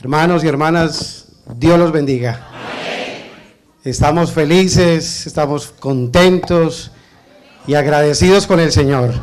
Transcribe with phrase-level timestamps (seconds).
[0.00, 2.48] Hermanos y hermanas, Dios los bendiga.
[3.84, 6.90] Estamos felices, estamos contentos
[7.68, 9.14] y agradecidos con el Señor.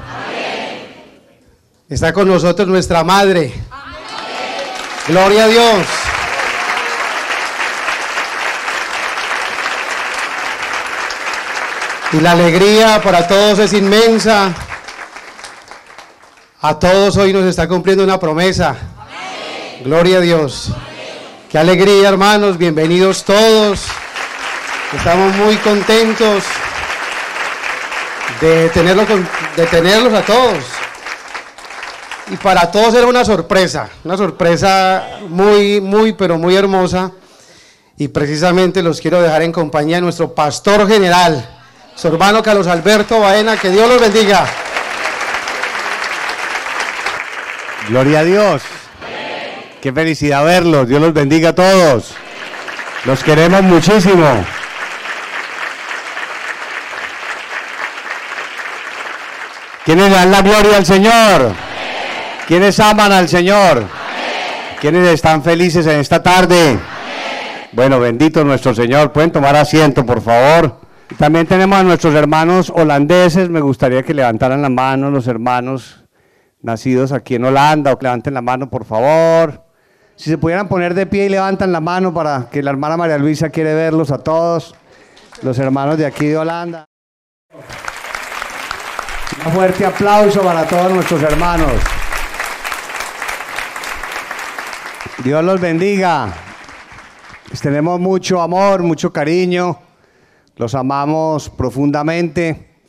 [1.89, 3.53] Está con nosotros nuestra Madre.
[5.09, 5.87] Gloria a Dios.
[12.13, 14.53] Y la alegría para todos es inmensa.
[16.61, 18.90] A todos hoy nos está cumpliendo una promesa.
[19.83, 20.71] Gloria a Dios.
[21.49, 22.57] Qué alegría, hermanos.
[22.59, 23.85] Bienvenidos todos.
[24.95, 26.43] Estamos muy contentos
[28.41, 29.07] de tenerlos,
[29.55, 30.63] de tenerlos a todos.
[32.29, 37.11] Y para todos era una sorpresa, una sorpresa muy, muy, pero muy hermosa.
[37.97, 41.59] Y precisamente los quiero dejar en compañía de nuestro pastor general,
[41.95, 43.57] su hermano Carlos Alberto Baena.
[43.57, 44.45] Que Dios los bendiga.
[47.89, 48.61] Gloria a Dios.
[49.81, 50.87] Qué felicidad verlos.
[50.87, 52.15] Dios los bendiga a todos.
[53.05, 54.27] Los queremos muchísimo.
[59.83, 61.53] ¿Quiénes dan la gloria al Señor?
[62.47, 63.83] ¿Quiénes aman al Señor?
[64.79, 66.77] ¿Quiénes están felices en esta tarde?
[67.71, 69.11] Bueno, bendito nuestro Señor.
[69.11, 70.79] Pueden tomar asiento, por favor.
[71.17, 73.49] También tenemos a nuestros hermanos holandeses.
[73.49, 76.05] Me gustaría que levantaran la mano los hermanos
[76.61, 79.70] nacidos aquí en Holanda o que levanten la mano, por favor.
[80.21, 83.17] Si se pudieran poner de pie y levantan la mano para que la hermana María
[83.17, 84.75] Luisa quiere verlos a todos,
[85.41, 86.85] los hermanos de aquí de Holanda.
[89.43, 91.71] Un fuerte aplauso para todos nuestros hermanos.
[95.23, 96.31] Dios los bendiga.
[97.59, 99.79] Tenemos mucho amor, mucho cariño.
[100.55, 102.83] Los amamos profundamente.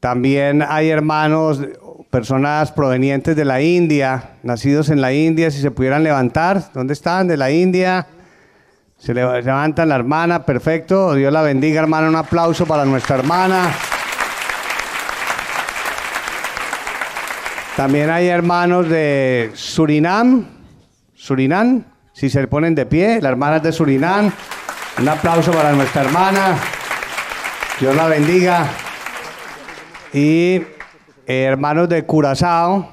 [0.00, 1.62] También hay hermanos,
[2.10, 6.72] personas provenientes de la India, nacidos en la India, si se pudieran levantar.
[6.72, 7.28] ¿Dónde están?
[7.28, 8.06] De la India.
[8.96, 11.14] Se levantan la hermana, perfecto.
[11.14, 12.08] Dios la bendiga, hermana.
[12.08, 13.70] Un aplauso para nuestra hermana.
[17.76, 20.44] También hay hermanos de Surinam,
[21.14, 24.32] Surinam, si se ponen de pie, la hermana de Surinam.
[24.98, 26.58] Un aplauso para nuestra hermana.
[27.78, 28.66] Dios la bendiga.
[30.12, 30.60] Y
[31.36, 32.88] hermanos de Curazao,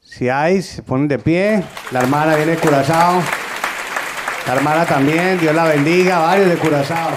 [0.00, 1.62] si hay, se ponen de pie.
[1.92, 3.22] La hermana viene de Curazao.
[4.46, 6.18] La hermana también, Dios la bendiga.
[6.18, 7.10] Varios de Curazao.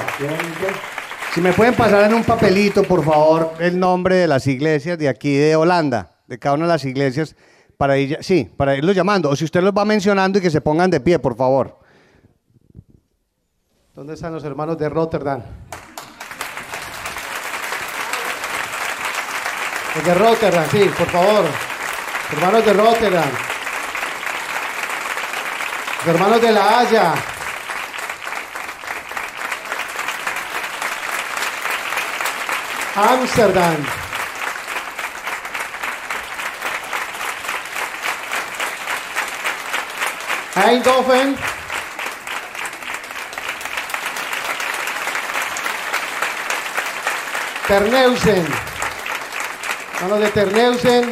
[1.33, 5.09] Si me pueden pasar en un papelito, por favor, el nombre de las iglesias de
[5.09, 7.35] aquí de Holanda de cada una de las iglesias
[7.77, 9.29] para ir, sí, para irlos llamando.
[9.29, 11.79] O si usted los va mencionando y que se pongan de pie, por favor.
[13.93, 15.43] ¿Dónde están los hermanos de Rotterdam?
[20.01, 21.45] De Rotterdam, sí, por favor.
[22.31, 23.29] Hermanos de Rotterdam.
[26.07, 27.13] Hermanos de La Haya.
[32.95, 33.85] Amsterdam.
[40.55, 41.37] Eindhoven.
[47.67, 48.72] Terneuzen.
[50.03, 51.09] Mano de Terneuzen.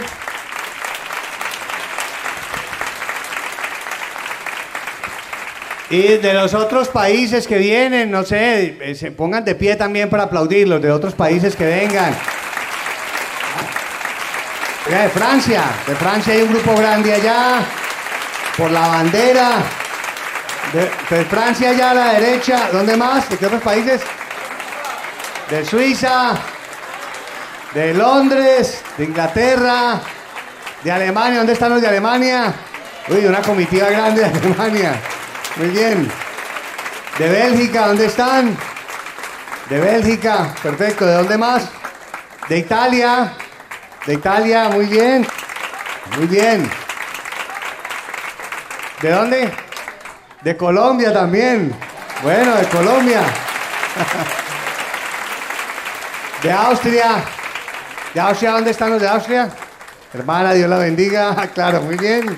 [5.90, 10.09] Y de los otros países que vienen, no sé, eh, se pongan de pie también
[10.09, 12.13] para aplaudirlos, de otros países que vengan.
[14.90, 17.63] de Francia, de Francia hay un grupo grande allá
[18.57, 19.63] por la bandera
[20.74, 22.69] de, Francia allá a la derecha.
[22.74, 23.30] ¿Dónde más?
[23.30, 24.01] ¿De qué otros países?
[25.50, 26.34] De Suiza,
[27.74, 30.02] de Londres, de Inglaterra,
[30.84, 31.38] de Alemania.
[31.38, 32.54] ¿Dónde están los de Alemania?
[33.08, 35.00] Uy, una comitiva grande de Alemania.
[35.56, 36.12] Muy bien.
[37.18, 38.58] De Bélgica, ¿dónde están?
[39.70, 41.06] De Bélgica, perfecto.
[41.06, 41.70] ¿De dónde más?
[42.50, 43.34] De Italia.
[44.06, 45.26] De Italia, muy bien.
[46.18, 46.70] Muy bien.
[49.01, 49.51] ¿De dónde?
[50.42, 51.74] De Colombia también.
[52.22, 53.22] Bueno, de Colombia.
[56.44, 57.24] De Austria.
[58.13, 59.50] ¿De Austria dónde están los de Austria?
[60.13, 61.50] Hermana, Dios la bendiga.
[61.54, 62.38] Claro, muy bien.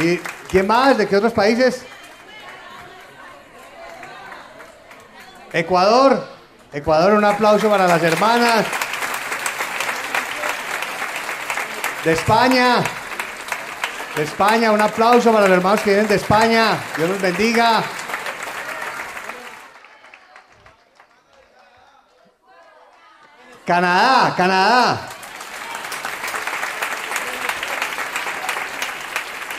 [0.00, 0.18] ¿Y
[0.48, 0.96] quién más?
[0.96, 1.82] ¿De qué otros países?
[5.52, 6.28] Ecuador.
[6.72, 8.66] Ecuador, un aplauso para las hermanas.
[12.04, 12.76] De España.
[14.14, 16.78] De España, un aplauso para los hermanos que vienen de España.
[16.96, 17.82] Dios los bendiga.
[23.66, 25.08] Canadá, Canadá.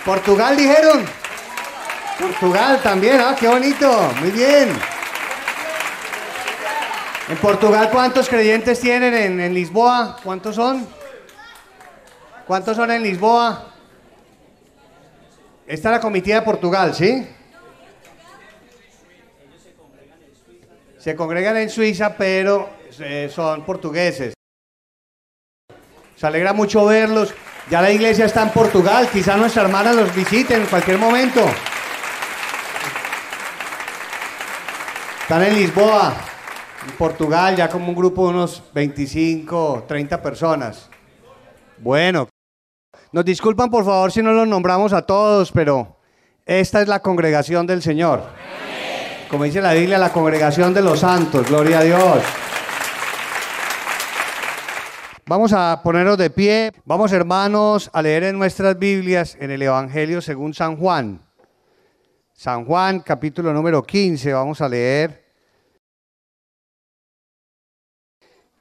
[0.06, 1.06] Portugal dijeron.
[2.20, 4.70] Portugal también, ah, qué bonito, muy bien.
[7.28, 10.18] En Portugal, ¿cuántos creyentes tienen en, Lisboa?
[10.24, 10.88] ¿Cuántos son?
[12.46, 13.72] ¿Cuántos son en Lisboa?
[15.66, 17.28] Esta es la comitiva de Portugal, ¿sí?
[21.00, 22.70] Se congregan en Suiza, pero
[23.00, 24.34] eh, son portugueses.
[26.16, 27.34] Se alegra mucho verlos.
[27.70, 31.42] Ya la iglesia está en Portugal, quizá nuestra hermana los visiten en cualquier momento.
[35.22, 36.14] Están en Lisboa,
[36.88, 40.90] en Portugal, ya como un grupo de unos 25, 30 personas.
[41.80, 42.30] Bueno,
[43.12, 45.98] nos disculpan por favor si no los nombramos a todos, pero
[46.46, 48.22] esta es la congregación del Señor.
[49.28, 52.45] Como dice la Biblia, la congregación de los santos, gloria a Dios.
[55.28, 60.22] Vamos a ponernos de pie, vamos hermanos a leer en nuestras Biblias en el Evangelio
[60.22, 61.20] según San Juan.
[62.32, 65.26] San Juan, capítulo número 15, vamos a leer,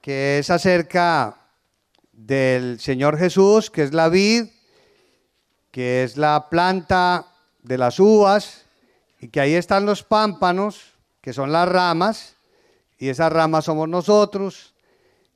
[0.00, 1.36] que es acerca
[2.10, 4.46] del Señor Jesús, que es la vid,
[5.70, 7.26] que es la planta
[7.62, 8.64] de las uvas,
[9.20, 12.36] y que ahí están los pámpanos, que son las ramas,
[12.96, 14.73] y esas ramas somos nosotros,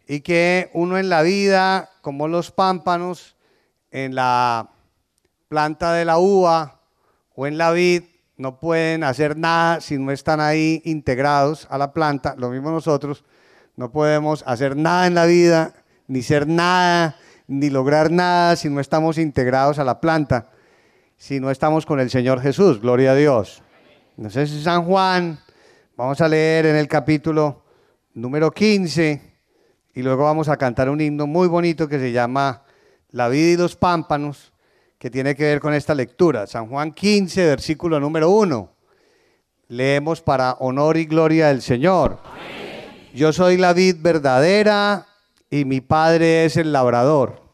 [0.08, 3.36] y que uno en la vida, como los pámpanos,
[3.90, 4.70] en la
[5.48, 6.80] planta de la uva
[7.34, 8.04] o en la vid,
[8.38, 12.34] no pueden hacer nada si no están ahí integrados a la planta.
[12.38, 13.24] Lo mismo nosotros,
[13.76, 15.74] no podemos hacer nada en la vida,
[16.06, 17.16] ni ser nada,
[17.46, 20.48] ni lograr nada si no estamos integrados a la planta,
[21.18, 22.80] si no estamos con el Señor Jesús.
[22.80, 23.62] Gloria a Dios.
[24.16, 25.38] Entonces, San Juan,
[25.98, 27.62] vamos a leer en el capítulo
[28.14, 29.27] número 15
[29.98, 32.62] y luego vamos a cantar un himno muy bonito que se llama
[33.10, 34.52] La vida y los pámpanos
[34.96, 36.46] que tiene que ver con esta lectura.
[36.46, 38.70] San Juan 15, versículo número 1.
[39.66, 42.20] Leemos para honor y gloria del Señor.
[43.12, 45.04] Yo soy la vid verdadera
[45.50, 47.47] y mi Padre es el labrador.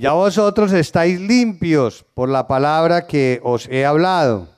[0.00, 4.48] Ya vosotros estáis limpios por la palabra que os he hablado.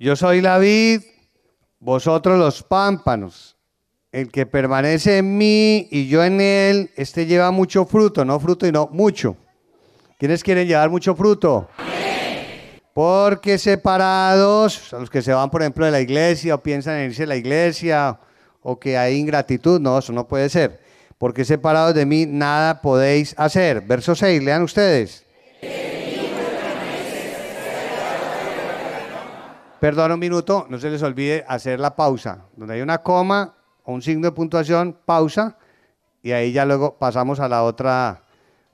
[0.00, 1.02] Yo soy la vid,
[1.78, 3.56] vosotros los pámpanos.
[4.10, 8.66] El que permanece en mí y yo en él, este lleva mucho fruto, no fruto
[8.66, 9.36] y no mucho.
[10.22, 11.68] ¿Quiénes quieren llevar mucho fruto?
[12.94, 17.24] Porque separados, los que se van, por ejemplo, de la iglesia o piensan en irse
[17.24, 18.20] a la iglesia
[18.62, 20.78] o que hay ingratitud, no, eso no puede ser.
[21.18, 23.80] Porque separados de mí nada podéis hacer.
[23.80, 25.26] Verso 6, lean ustedes.
[29.80, 32.44] Perdón un minuto, no se les olvide hacer la pausa.
[32.56, 35.58] Donde hay una coma o un signo de puntuación, pausa,
[36.22, 38.22] y ahí ya luego pasamos a la otra,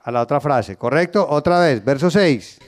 [0.00, 0.76] a la otra frase.
[0.76, 1.26] ¿Correcto?
[1.28, 2.58] Otra vez, verso 6.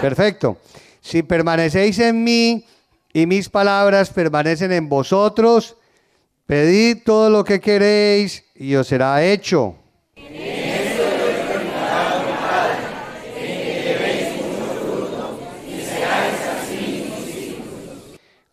[0.00, 0.56] Perfecto.
[1.00, 2.64] Si permanecéis en mí
[3.12, 5.76] y mis palabras permanecen en vosotros,
[6.50, 9.76] Pedid todo lo que queréis y os será hecho.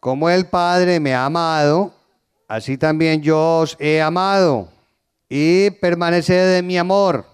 [0.08, 1.92] Como el Padre me ha amado,
[2.48, 4.70] así también yo os he amado,
[5.28, 7.26] y permaneced en mi amor.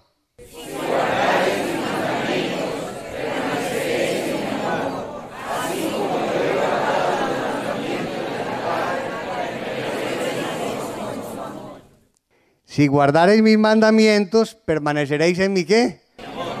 [12.64, 16.00] Si guardareis mis mandamientos, permaneceréis en mi qué?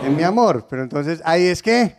[0.04, 0.68] En mi amor.
[0.70, 1.96] Pero entonces ahí es que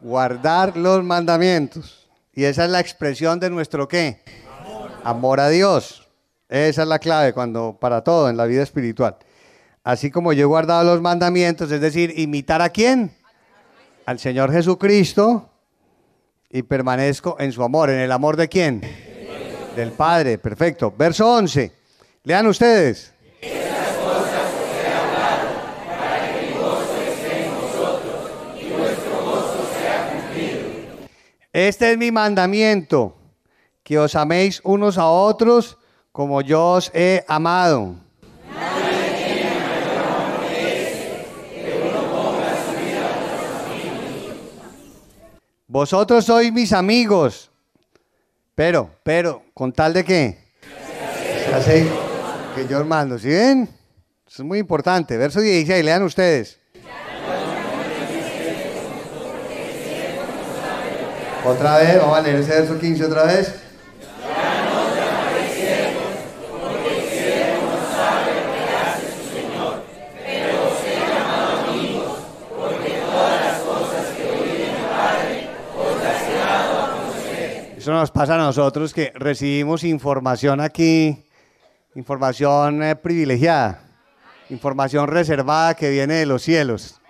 [0.00, 2.03] guardar los mandamientos.
[2.34, 4.22] Y esa es la expresión de nuestro qué?
[4.60, 4.90] Amor.
[5.04, 6.08] Amor a Dios.
[6.48, 9.16] Esa es la clave cuando para todo en la vida espiritual.
[9.82, 13.14] Así como yo he guardado los mandamientos, es decir, imitar a quién?
[14.06, 15.50] Al Señor Jesucristo
[16.50, 17.90] y permanezco en su amor.
[17.90, 18.80] ¿En el amor de quién?
[19.76, 20.38] Del Padre.
[20.38, 20.92] Perfecto.
[20.96, 21.72] Verso 11.
[22.24, 23.13] Lean ustedes.
[31.54, 33.14] Este es mi mandamiento,
[33.84, 35.78] que os améis unos a otros
[36.10, 37.94] como yo os he amado.
[45.68, 47.52] Vosotros sois mis amigos.
[48.56, 50.38] Pero, pero, ¿con tal de qué?
[51.64, 51.88] Se
[52.56, 53.68] que yo mando, ¿sí ven?
[54.26, 55.16] Eso es muy importante.
[55.16, 56.58] Verso 16, lean ustedes.
[61.46, 63.54] Otra vez, vamos a leer ese verso 15 otra vez.
[77.76, 81.26] Eso nos pasa a nosotros que recibimos información aquí,
[81.94, 83.82] información eh, privilegiada,
[84.48, 87.02] información reservada que viene de los cielos,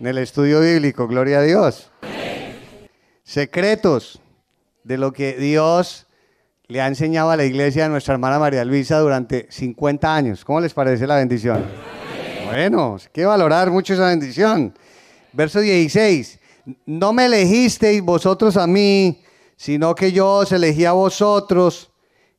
[0.00, 1.90] en el estudio bíblico, gloria a Dios.
[3.26, 4.20] Secretos
[4.84, 6.06] de lo que Dios
[6.68, 10.44] le ha enseñado a la iglesia a nuestra hermana María Luisa durante 50 años.
[10.44, 11.64] ¿Cómo les parece la bendición?
[12.44, 14.72] Bueno, hay que valorar mucho esa bendición.
[15.32, 16.38] Verso 16,
[16.86, 19.20] no me elegisteis vosotros a mí,
[19.56, 21.90] sino que yo os elegí a vosotros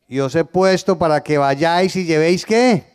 [0.08, 2.94] y os he puesto para que vayáis y llevéis qué?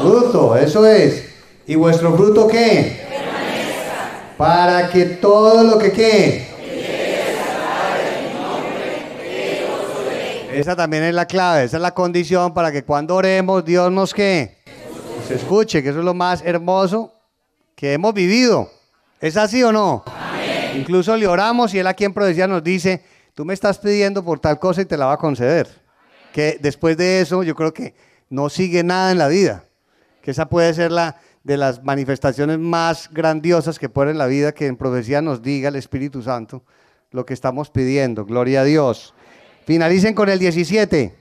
[0.00, 0.56] Fruto.
[0.56, 1.26] eso es.
[1.64, 3.06] ¿Y vuestro fruto qué?
[4.36, 6.49] Para que todo lo que qué?
[10.60, 14.12] Esa también es la clave, esa es la condición para que cuando oremos Dios nos
[14.12, 14.58] qué?
[15.26, 17.14] Se escuche, que eso es lo más hermoso
[17.74, 18.70] que hemos vivido.
[19.22, 20.04] ¿Es así o no?
[20.76, 23.02] Incluso le oramos y él aquí en Providencia nos dice,
[23.32, 25.66] tú me estás pidiendo por tal cosa y te la va a conceder.
[26.34, 27.94] Que después de eso yo creo que
[28.28, 29.64] no sigue nada en la vida.
[30.20, 34.52] Que esa puede ser la de las manifestaciones más grandiosas que puede en la vida,
[34.52, 36.64] que en profecía nos diga el Espíritu Santo
[37.12, 38.26] lo que estamos pidiendo.
[38.26, 39.14] Gloria a Dios.
[39.66, 41.14] Finalicen con el 17.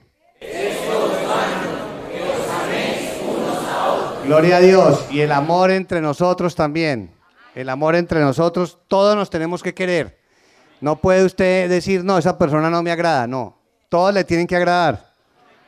[4.25, 5.05] Gloria a Dios.
[5.09, 7.11] Y el amor entre nosotros también.
[7.55, 10.19] El amor entre nosotros, todos nos tenemos que querer.
[10.81, 13.25] No puede usted decir, no, esa persona no me agrada.
[13.25, 13.57] No,
[13.89, 15.13] todos le tienen que agradar.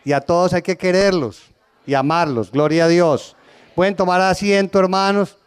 [0.06, 1.52] Y a todos hay que quererlos
[1.88, 2.52] y amarlos.
[2.52, 3.36] Gloria a Dios.
[3.76, 5.38] Pueden tomar asiento, hermanos.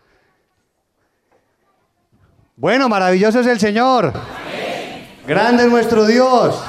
[2.57, 4.13] Bueno, maravilloso es el Señor.
[5.27, 6.61] Grande es nuestro Dios.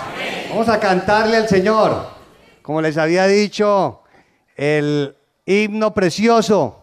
[0.55, 2.07] Vamos a cantarle al Señor.
[2.61, 4.03] Como les había dicho,
[4.55, 6.79] el himno precioso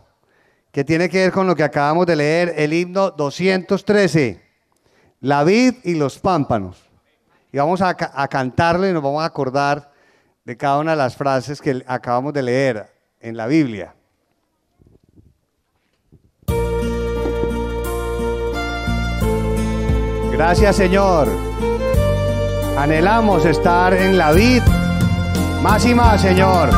[0.71, 4.43] que tiene que ver con lo que acabamos de leer, el himno 213
[5.21, 6.83] la vid y los pámpanos.
[7.51, 9.91] Y vamos a, cantarle y nos vamos a acordar
[10.45, 13.95] de cada una de las frases que acabamos de leer en la Biblia.
[20.31, 21.29] Gracias Señor.
[22.77, 24.63] Anhelamos estar en la vid
[25.63, 26.71] más y más Señor.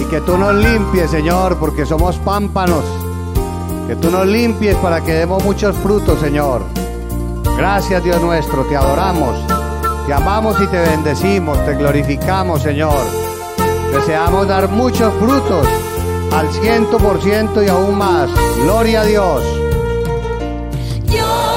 [0.00, 2.84] Y que tú nos limpies Señor porque somos pámpanos.
[3.86, 6.62] Que tú nos limpies para que demos muchos frutos Señor.
[7.56, 9.36] Gracias Dios nuestro, te adoramos,
[10.06, 13.04] te amamos y te bendecimos, te glorificamos Señor.
[13.92, 15.66] Deseamos dar muchos frutos
[16.32, 18.28] al ciento por ciento y aún más.
[18.62, 19.42] Gloria a Dios.
[21.08, 21.47] nada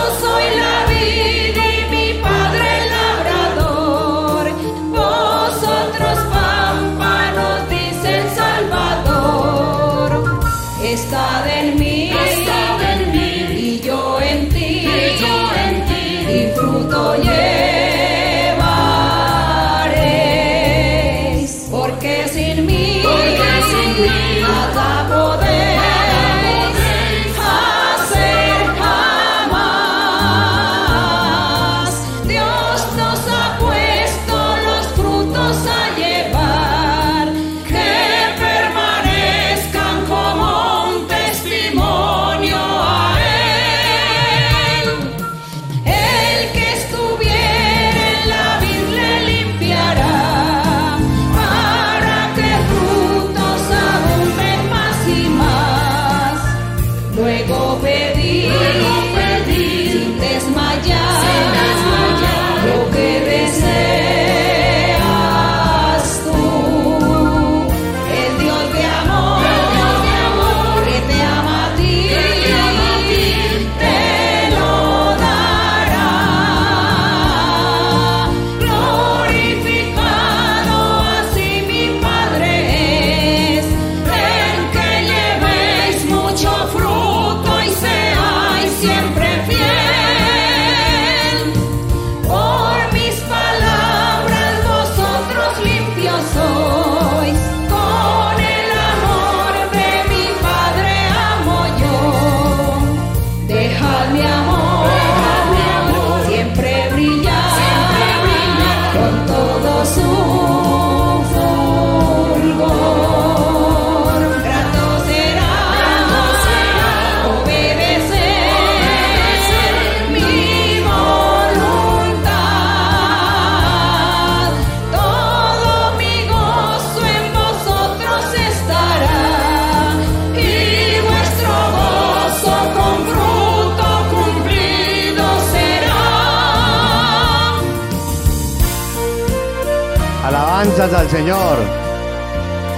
[141.11, 141.57] Señor.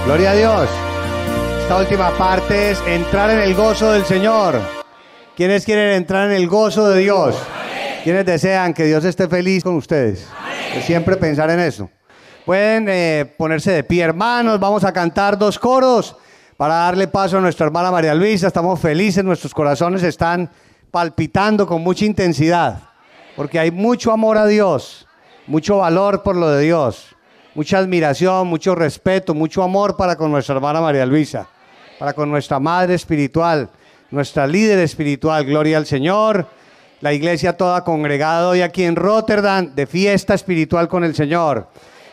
[0.06, 0.70] Gloria a Dios.
[1.62, 4.60] Esta última parte es entrar en el gozo del Señor.
[5.36, 7.38] ¿Quiénes quieren entrar en el gozo de Dios?
[8.04, 10.28] ¿Quiénes desean que Dios esté feliz con ustedes?
[10.82, 11.92] Siempre pensar en eso.
[12.44, 14.60] Pueden eh, ponerse de pie, hermanos.
[14.60, 16.16] Vamos a cantar dos coros
[16.58, 18.48] para darle paso a nuestra hermana María Luisa.
[18.48, 20.50] Estamos felices, nuestros corazones están
[20.90, 22.80] palpitando con mucha intensidad,
[23.36, 25.08] porque hay mucho amor a Dios,
[25.46, 27.13] mucho valor por lo de Dios,
[27.56, 31.48] mucha admiración, mucho respeto, mucho amor para con nuestra hermana María Luisa,
[32.00, 33.70] para con nuestra madre espiritual,
[34.12, 35.46] nuestra líder espiritual.
[35.46, 36.48] Gloria al Señor.
[37.02, 41.68] La iglesia toda congregada hoy aquí en Rotterdam de fiesta espiritual con el Señor.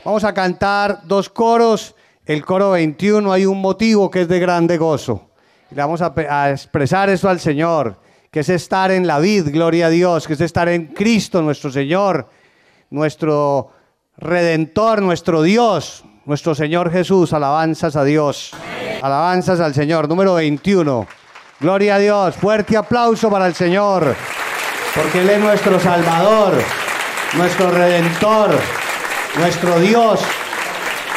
[0.05, 1.95] Vamos a cantar dos coros.
[2.27, 5.31] El coro 21 hay un motivo que es de grande gozo.
[5.71, 8.01] Y le vamos a, expresar eso al Señor,
[8.33, 11.71] que es estar en la vid, gloria a Dios, que es estar en Cristo nuestro
[11.71, 12.29] Señor,
[12.91, 13.71] nuestro
[14.21, 17.33] Redentor, nuestro Dios, nuestro Señor Jesús.
[17.33, 18.53] Alabanzas a Dios.
[19.01, 20.09] Alabanzas al Señor.
[20.09, 21.07] Número 21.
[21.59, 22.37] Gloria a Dios.
[22.37, 24.15] Fuerte aplauso para el Señor,
[24.95, 26.55] porque Él es nuestro Salvador,
[27.35, 28.51] nuestro Redentor
[29.39, 30.21] nuestro Dios.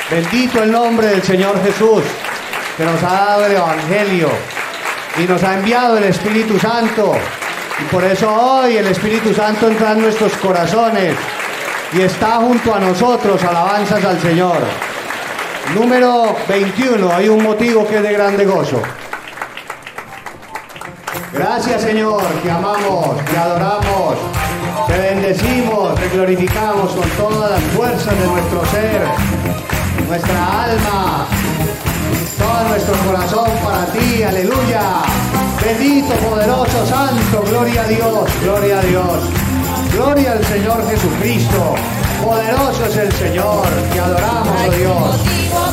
[0.09, 2.03] Bendito el nombre del Señor Jesús,
[2.77, 4.29] que nos ha dado el Evangelio
[5.17, 7.13] y nos ha enviado el Espíritu Santo.
[7.81, 11.15] Y por eso hoy el Espíritu Santo entra en nuestros corazones
[11.95, 13.43] y está junto a nosotros.
[13.43, 14.57] Alabanzas al Señor.
[15.75, 17.13] Número 21.
[17.13, 18.81] Hay un motivo que es de grande gozo.
[21.31, 24.15] Gracias Señor, te amamos, te adoramos.
[24.87, 29.01] Te bendecimos, te glorificamos con todas las fuerzas de nuestro ser,
[30.07, 31.25] nuestra alma,
[32.37, 34.81] todo nuestro corazón para ti, aleluya.
[35.63, 39.42] Bendito, poderoso, santo, gloria a Dios, gloria a Dios.
[39.93, 41.75] Gloria al Señor Jesucristo.
[42.23, 45.72] Poderoso es el Señor, te adoramos, oh Dios.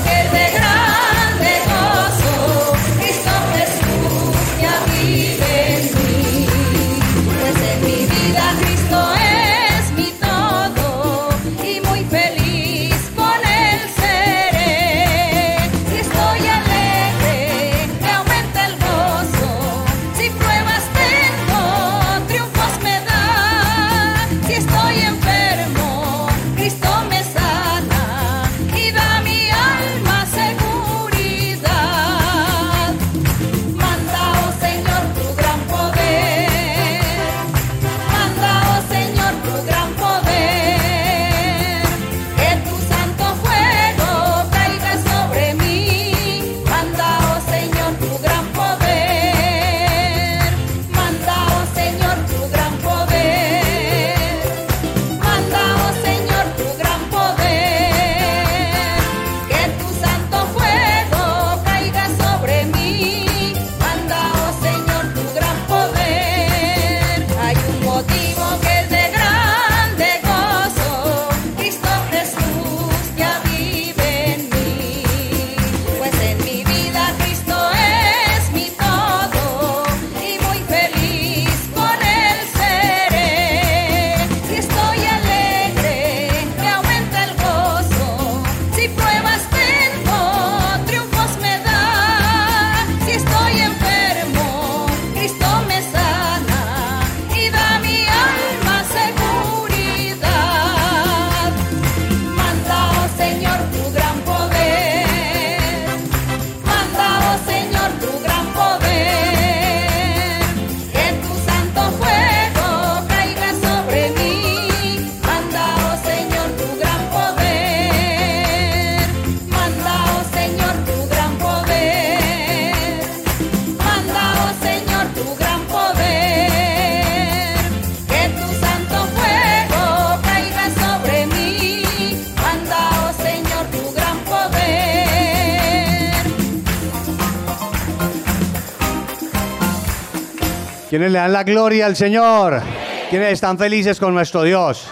[141.01, 142.61] ¿Quiénes le dan la gloria al Señor?
[143.09, 144.87] ¿Quiénes están felices con nuestro Dios?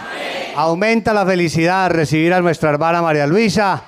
[0.57, 3.83] Aumenta la felicidad recibir a nuestra hermana María Luisa,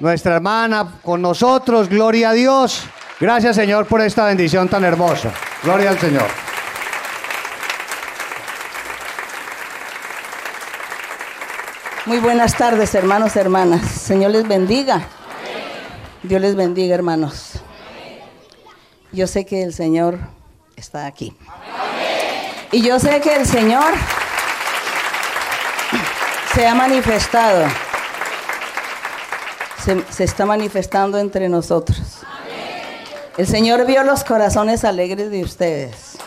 [0.00, 2.86] nuestra hermana con nosotros, gloria a Dios.
[3.20, 5.30] Gracias Señor por esta bendición tan hermosa.
[5.62, 6.26] Gloria al Señor.
[12.04, 13.82] Muy buenas tardes, hermanos, hermanas.
[13.88, 15.02] Señor les bendiga.
[16.24, 17.52] Dios les bendiga, hermanos.
[19.12, 20.18] Yo sé que el Señor
[20.80, 21.36] está aquí.
[22.72, 23.92] Y yo sé que el Señor
[26.54, 27.66] se ha manifestado
[30.10, 31.98] se, está manifestando entre nosotros.
[33.36, 36.18] El Señor vio los corazones alegres de ustedes.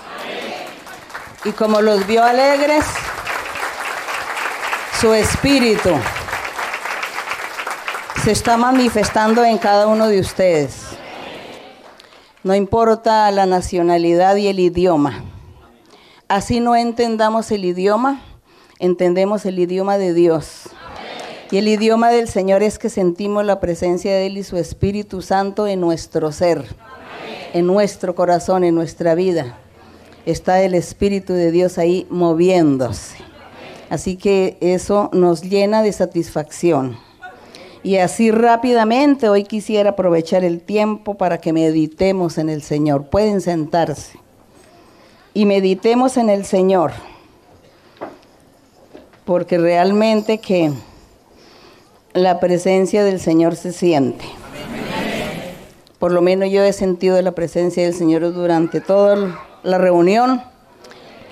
[1.45, 2.85] Y como los vio alegres,
[4.99, 5.91] su espíritu
[8.23, 10.82] se está manifestando en cada uno de ustedes.
[12.43, 15.23] No importa la nacionalidad y el idioma.
[16.27, 18.21] Así no entendamos el idioma,
[18.79, 20.63] entendemos el idioma de Dios.
[21.51, 25.21] Y el idioma del Señor es que sentimos la presencia de Él y su Espíritu
[25.21, 26.65] Santo en nuestro ser,
[27.53, 29.57] en nuestro corazón, en nuestra vida.
[30.25, 33.15] Está el Espíritu de Dios ahí moviéndose.
[33.89, 36.97] Así que eso nos llena de satisfacción.
[37.83, 43.09] Y así rápidamente hoy quisiera aprovechar el tiempo para que meditemos en el Señor.
[43.09, 44.17] Pueden sentarse.
[45.33, 46.93] Y meditemos en el Señor.
[49.25, 50.71] Porque realmente que
[52.13, 54.23] la presencia del Señor se siente.
[55.99, 60.41] Por lo menos yo he sentido la presencia del Señor durante toda la reunión.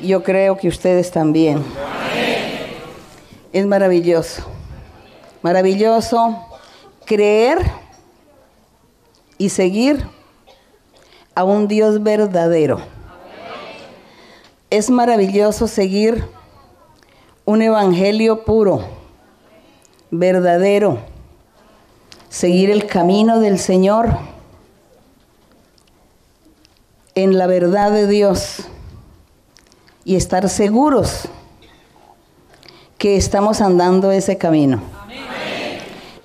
[0.01, 1.63] Yo creo que ustedes también.
[3.53, 4.43] Es maravilloso.
[5.41, 6.45] Maravilloso
[7.05, 7.59] creer
[9.37, 10.05] y seguir
[11.33, 12.79] a un Dios verdadero.
[14.69, 16.25] Es maravilloso seguir
[17.45, 18.85] un evangelio puro,
[20.11, 20.99] verdadero,
[22.29, 24.17] seguir el camino del Señor
[27.15, 28.67] en la verdad de Dios
[30.05, 31.27] y estar seguros
[32.97, 35.00] que estamos andando ese camino.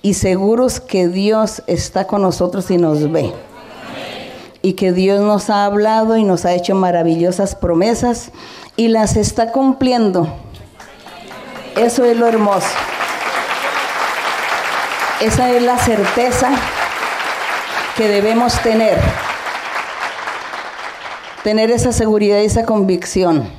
[0.07, 3.33] Y seguros que Dios está con nosotros y nos ve.
[4.61, 8.31] Y que Dios nos ha hablado y nos ha hecho maravillosas promesas
[8.77, 10.33] y las está cumpliendo.
[11.75, 12.69] Eso es lo hermoso.
[15.19, 16.51] Esa es la certeza
[17.97, 18.97] que debemos tener.
[21.43, 23.49] Tener esa seguridad y esa convicción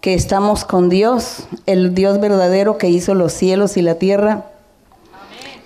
[0.00, 4.46] que estamos con Dios, el Dios verdadero que hizo los cielos y la tierra,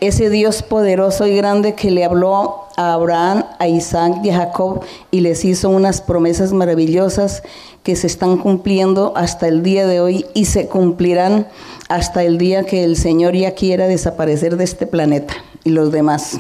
[0.01, 4.83] ese Dios poderoso y grande que le habló a Abraham, a Isaac y a Jacob
[5.11, 7.43] y les hizo unas promesas maravillosas
[7.83, 11.49] que se están cumpliendo hasta el día de hoy y se cumplirán
[11.89, 16.39] hasta el día que el Señor ya quiera desaparecer de este planeta y los demás.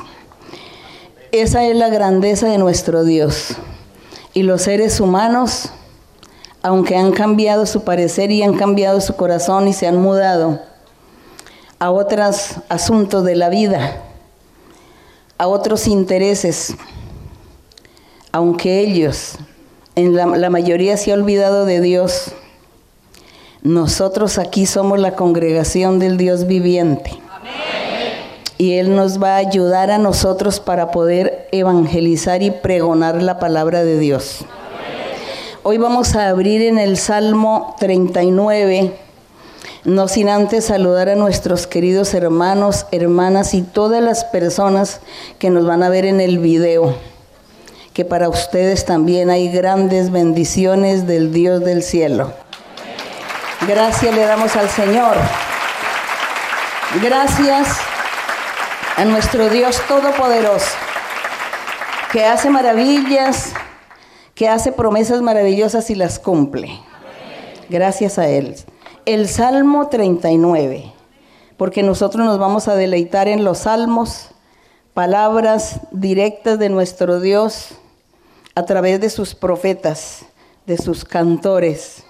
[1.32, 3.56] Esa es la grandeza de nuestro Dios.
[4.34, 5.70] Y los seres humanos
[6.66, 10.60] aunque han cambiado su parecer y han cambiado su corazón y se han mudado
[11.78, 14.02] a otros asuntos de la vida,
[15.38, 16.74] a otros intereses,
[18.32, 19.36] aunque ellos,
[19.94, 22.32] en la, la mayoría se ha olvidado de Dios,
[23.62, 27.10] nosotros aquí somos la congregación del Dios viviente.
[28.58, 33.84] Y Él nos va a ayudar a nosotros para poder evangelizar y pregonar la palabra
[33.84, 34.46] de Dios.
[35.62, 38.94] Hoy vamos a abrir en el Salmo 39,
[39.86, 45.00] no sin antes saludar a nuestros queridos hermanos, hermanas y todas las personas
[45.38, 46.96] que nos van a ver en el video,
[47.94, 52.32] que para ustedes también hay grandes bendiciones del Dios del cielo.
[53.68, 55.16] Gracias le damos al Señor.
[57.00, 57.78] Gracias
[58.96, 60.72] a nuestro Dios Todopoderoso,
[62.10, 63.52] que hace maravillas
[64.34, 66.78] que hace promesas maravillosas y las cumple.
[67.70, 68.56] Gracias a Él.
[69.06, 70.92] El Salmo 39,
[71.56, 74.30] porque nosotros nos vamos a deleitar en los salmos,
[74.94, 77.68] palabras directas de nuestro Dios
[78.56, 80.26] a través de sus profetas,
[80.66, 82.02] de sus cantores,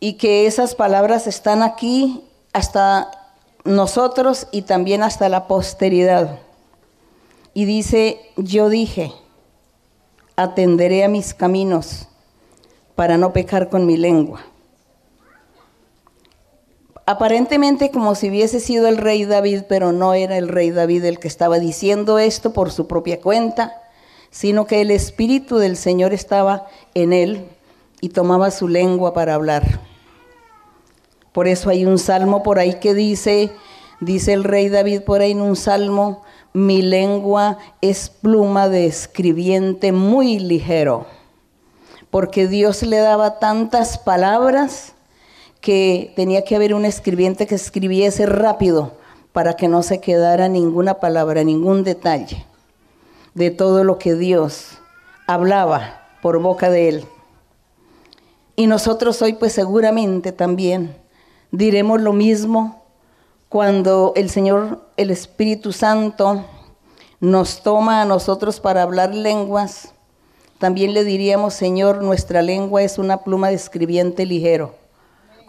[0.00, 3.08] y que esas palabras están aquí hasta
[3.62, 6.40] nosotros y también hasta la posteridad.
[7.54, 9.12] Y dice, yo dije,
[10.34, 12.08] atenderé a mis caminos
[12.96, 14.40] para no pecar con mi lengua.
[17.10, 21.18] Aparentemente como si hubiese sido el rey David, pero no era el rey David el
[21.18, 23.82] que estaba diciendo esto por su propia cuenta,
[24.30, 27.48] sino que el Espíritu del Señor estaba en él
[28.00, 29.80] y tomaba su lengua para hablar.
[31.32, 33.50] Por eso hay un salmo por ahí que dice,
[34.00, 39.90] dice el rey David por ahí en un salmo, mi lengua es pluma de escribiente
[39.90, 41.06] muy ligero,
[42.08, 44.94] porque Dios le daba tantas palabras
[45.60, 48.94] que tenía que haber un escribiente que escribiese rápido
[49.32, 52.46] para que no se quedara ninguna palabra, ningún detalle
[53.34, 54.78] de todo lo que Dios
[55.26, 57.04] hablaba por boca de él.
[58.56, 60.96] Y nosotros hoy pues seguramente también
[61.50, 62.84] diremos lo mismo
[63.48, 66.44] cuando el Señor, el Espíritu Santo,
[67.20, 69.92] nos toma a nosotros para hablar lenguas,
[70.58, 74.74] también le diríamos, Señor, nuestra lengua es una pluma de escribiente ligero,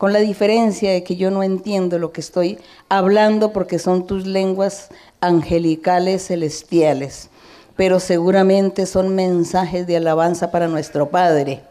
[0.01, 2.57] con la diferencia de que yo no entiendo lo que estoy
[2.89, 7.29] hablando porque son tus lenguas angelicales celestiales,
[7.75, 11.61] pero seguramente son mensajes de alabanza para nuestro Padre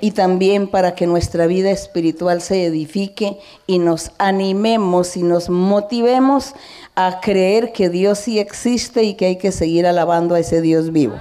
[0.00, 6.54] y también para que nuestra vida espiritual se edifique y nos animemos y nos motivemos
[6.94, 10.90] a creer que Dios sí existe y que hay que seguir alabando a ese Dios
[10.90, 11.16] vivo.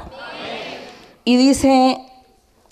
[1.25, 1.97] Y dice,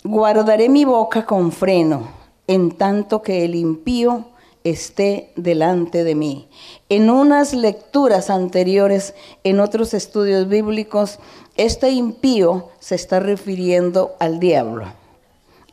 [0.06, 4.26] guardaré mi boca con freno en tanto que el impío
[4.64, 6.48] esté delante de mí.
[6.90, 11.20] En unas lecturas anteriores, en otros estudios bíblicos,
[11.58, 14.86] este impío se está refiriendo al diablo.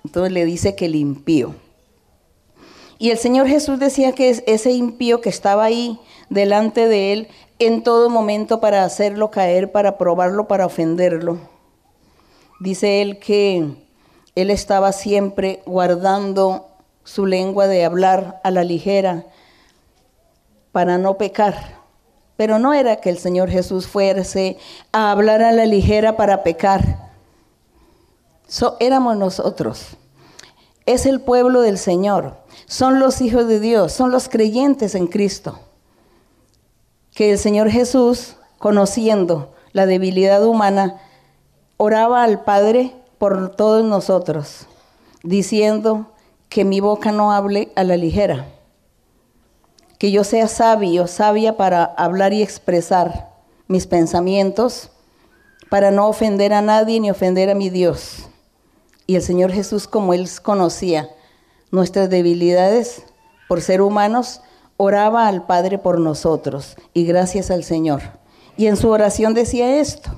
[0.05, 1.55] Entonces le dice que el impío.
[2.99, 7.29] Y el Señor Jesús decía que es ese impío que estaba ahí delante de él
[7.59, 11.39] en todo momento para hacerlo caer, para probarlo, para ofenderlo.
[12.59, 13.75] Dice él que
[14.40, 16.68] él estaba siempre guardando
[17.05, 19.24] su lengua de hablar a la ligera
[20.72, 21.81] para no pecar.
[22.37, 24.59] Pero no era que el Señor Jesús fuese
[24.92, 27.11] a hablar a la ligera para pecar
[28.81, 29.96] éramos nosotros.
[30.87, 32.37] Es el pueblo del Señor.
[32.66, 33.92] Son los hijos de Dios.
[33.92, 35.59] Son los creyentes en Cristo.
[37.14, 41.00] Que el Señor Jesús, conociendo la debilidad humana,
[41.76, 44.67] oraba al Padre por todos nosotros,
[45.23, 46.07] diciendo
[46.49, 48.47] que mi boca no hable a la ligera,
[49.99, 53.29] que yo sea sabio, sabia para hablar y expresar
[53.69, 54.89] mis pensamientos,
[55.69, 58.31] para no ofender a nadie ni ofender a mi Dios.
[59.07, 61.11] Y el Señor Jesús, como Él conocía
[61.71, 63.03] nuestras debilidades
[63.51, 64.41] por ser humanos,
[64.79, 68.01] oraba al Padre por nosotros y gracias al Señor.
[68.57, 70.11] Y en su oración decía esto,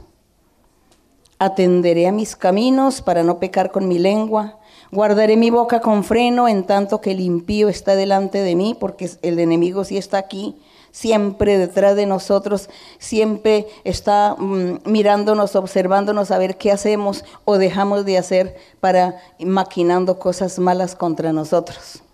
[1.44, 4.60] atenderé a mis caminos para no pecar con mi lengua,
[4.92, 9.10] guardaré mi boca con freno en tanto que el impío está delante de mí, porque
[9.22, 10.54] el enemigo sí está aquí,
[10.92, 18.04] siempre detrás de nosotros, siempre está mm, mirándonos, observándonos a ver qué hacemos o dejamos
[18.04, 22.04] de hacer para maquinando cosas malas contra nosotros.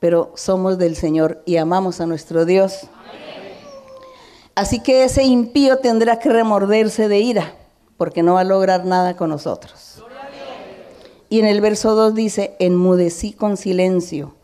[0.00, 2.88] Pero somos del Señor y amamos a nuestro Dios.
[4.54, 7.52] Así que ese impío tendrá que remorderse de ira,
[7.96, 10.02] porque no va a lograr nada con nosotros.
[11.28, 14.34] Y en el verso 2 dice, enmudecí con silencio,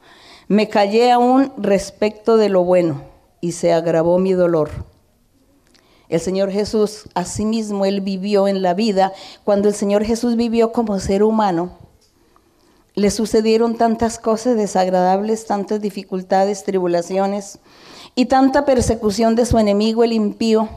[0.49, 3.05] me callé aún respecto de lo bueno
[3.41, 4.71] y se agravó mi dolor.
[6.09, 9.12] El Señor Jesús, asimismo, Él vivió en la vida.
[9.45, 11.79] Cuando el Señor Jesús vivió como ser humano,
[12.95, 17.61] le sucedieron tantas cosas desagradables, tantas dificultades, tribulaciones
[18.15, 20.69] y tanta persecución de su enemigo, el impío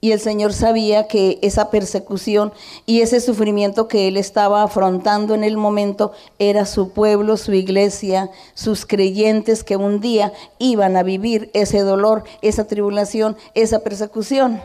[0.00, 2.52] y el Señor sabía que esa persecución
[2.86, 8.30] y ese sufrimiento que él estaba afrontando en el momento era su pueblo, su iglesia,
[8.54, 14.60] sus creyentes que un día iban a vivir ese dolor, esa tribulación, esa persecución.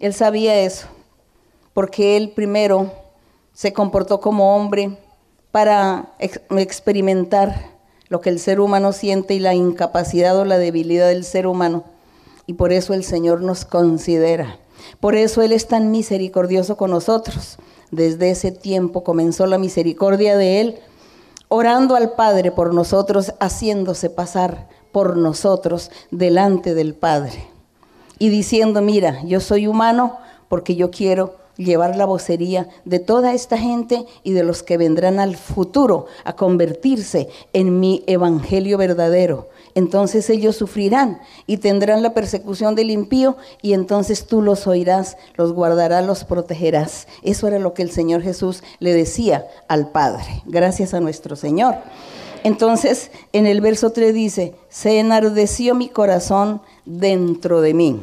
[0.00, 0.88] Él sabía eso,
[1.72, 2.92] porque él primero
[3.52, 4.98] se comportó como hombre
[5.52, 7.76] para experimentar
[8.08, 11.95] lo que el ser humano siente y la incapacidad o la debilidad del ser humano
[12.46, 14.58] y por eso el Señor nos considera.
[15.00, 17.58] Por eso Él es tan misericordioso con nosotros.
[17.90, 20.78] Desde ese tiempo comenzó la misericordia de Él,
[21.48, 27.48] orando al Padre por nosotros, haciéndose pasar por nosotros delante del Padre.
[28.18, 30.16] Y diciendo, mira, yo soy humano
[30.48, 35.20] porque yo quiero llevar la vocería de toda esta gente y de los que vendrán
[35.20, 39.48] al futuro a convertirse en mi evangelio verdadero.
[39.76, 45.52] Entonces ellos sufrirán y tendrán la persecución del impío y entonces tú los oirás, los
[45.52, 47.06] guardarás, los protegerás.
[47.22, 50.42] Eso era lo que el Señor Jesús le decía al Padre.
[50.46, 51.74] Gracias a nuestro Señor.
[52.42, 58.00] Entonces en el verso 3 dice, se enardeció mi corazón dentro de mí.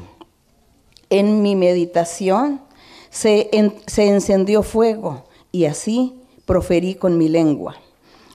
[1.10, 2.62] En mi meditación
[3.10, 7.78] se, encendió fuego y así proferí con mi lengua.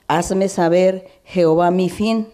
[0.09, 2.27] Hazme saber, Jehová, mi fin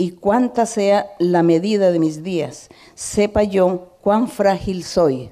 [0.00, 2.68] y cuánta sea la medida de mis días.
[2.94, 5.28] Sepa yo cuán frágil soy.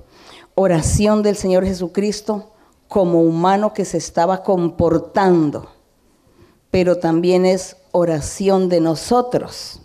[0.56, 2.50] Oración del Señor Jesucristo
[2.88, 5.70] como humano que se estaba comportando,
[6.70, 9.80] pero también es oración de nosotros,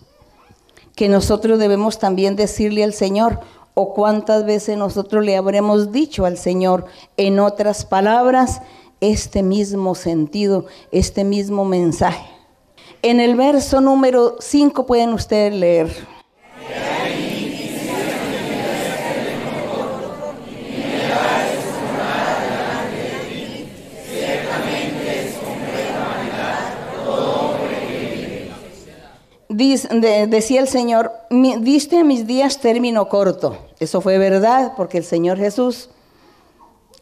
[0.95, 3.39] que nosotros debemos también decirle al Señor,
[3.73, 6.85] o cuántas veces nosotros le habremos dicho al Señor
[7.17, 8.61] en otras palabras
[8.99, 12.30] este mismo sentido, este mismo mensaje.
[13.03, 16.07] En el verso número 5 pueden ustedes leer.
[30.27, 33.57] decía el Señor, diste a mis días término corto.
[33.79, 35.89] Eso fue verdad, porque el Señor Jesús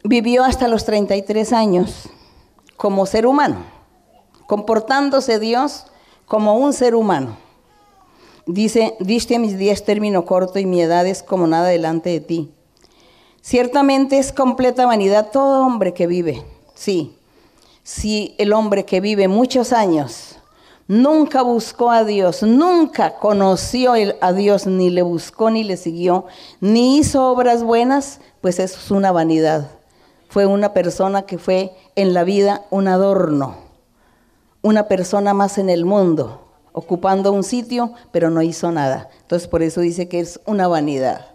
[0.04, 2.08] vivió hasta los 33 años
[2.76, 3.64] como ser humano,
[4.46, 5.86] comportándose Dios
[6.30, 7.36] como un ser humano.
[8.46, 12.50] Dice, diste mis días término corto y mi edad es como nada delante de ti.
[13.42, 16.44] Ciertamente es completa vanidad todo hombre que vive.
[16.72, 17.16] Sí,
[17.82, 20.36] si el hombre que vive muchos años
[20.86, 26.26] nunca buscó a Dios, nunca conoció a Dios, ni le buscó, ni le siguió,
[26.60, 29.68] ni hizo obras buenas, pues eso es una vanidad.
[30.28, 33.69] Fue una persona que fue en la vida un adorno,
[34.62, 39.08] una persona más en el mundo, ocupando un sitio, pero no hizo nada.
[39.22, 41.26] Entonces por eso dice que es una vanidad.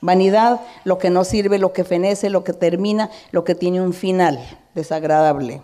[0.00, 3.94] Vanidad, lo que no sirve, lo que fenece, lo que termina, lo que tiene un
[3.94, 4.38] final
[4.74, 5.62] desagradable.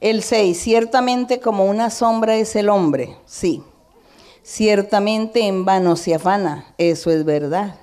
[0.00, 3.62] El 6, ciertamente como una sombra es el hombre, sí.
[4.42, 7.76] Ciertamente en vano se afana, eso es verdad.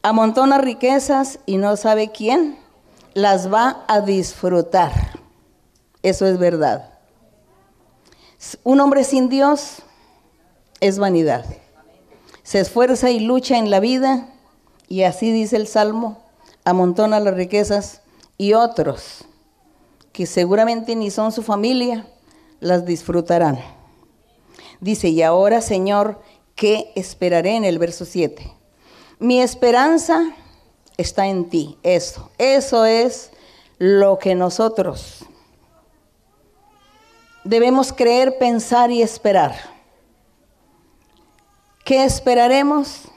[0.00, 2.56] Amontona riquezas y no sabe quién
[3.14, 4.92] las va a disfrutar,
[6.02, 6.97] eso es verdad.
[8.62, 9.82] Un hombre sin Dios
[10.80, 11.44] es vanidad.
[12.42, 14.28] Se esfuerza y lucha en la vida
[14.86, 16.22] y así dice el Salmo,
[16.64, 18.02] amontona las riquezas
[18.36, 19.24] y otros
[20.12, 22.06] que seguramente ni son su familia,
[22.60, 23.58] las disfrutarán.
[24.80, 26.20] Dice, y ahora Señor,
[26.54, 28.50] ¿qué esperaré en el verso 7?
[29.18, 30.34] Mi esperanza
[30.96, 33.30] está en ti, eso, eso es
[33.78, 35.24] lo que nosotros
[37.48, 39.54] debemos creer, pensar y esperar.
[41.84, 43.08] ¿Qué esperaremos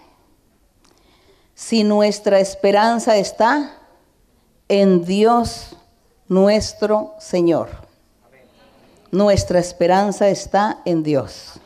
[1.53, 3.77] si nuestra esperanza está
[4.67, 5.75] en Dios
[6.29, 7.69] nuestro Señor.
[9.11, 11.59] Nuestra esperanza está en Dios.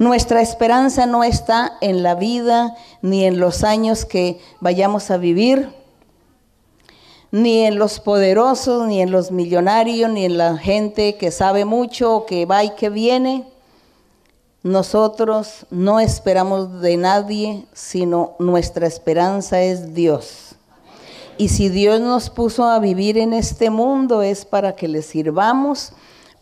[0.00, 5.72] Nuestra esperanza no está en la vida ni en los años que vayamos a vivir,
[7.36, 12.24] ni en los poderosos, ni en los millonarios, ni en la gente que sabe mucho,
[12.26, 13.46] que va y que viene.
[14.62, 20.54] Nosotros no esperamos de nadie, sino nuestra esperanza es Dios.
[21.36, 25.92] Y si Dios nos puso a vivir en este mundo es para que le sirvamos,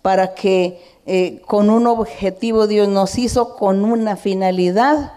[0.00, 5.12] para que eh, con un objetivo Dios nos hizo, con una finalidad,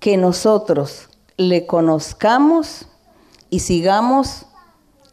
[0.00, 2.84] que nosotros le conozcamos
[3.48, 4.46] y sigamos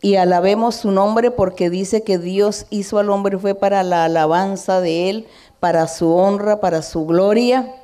[0.07, 4.79] y alabemos su nombre porque dice que Dios hizo al hombre fue para la alabanza
[4.79, 5.27] de él,
[5.59, 7.75] para su honra, para su gloria,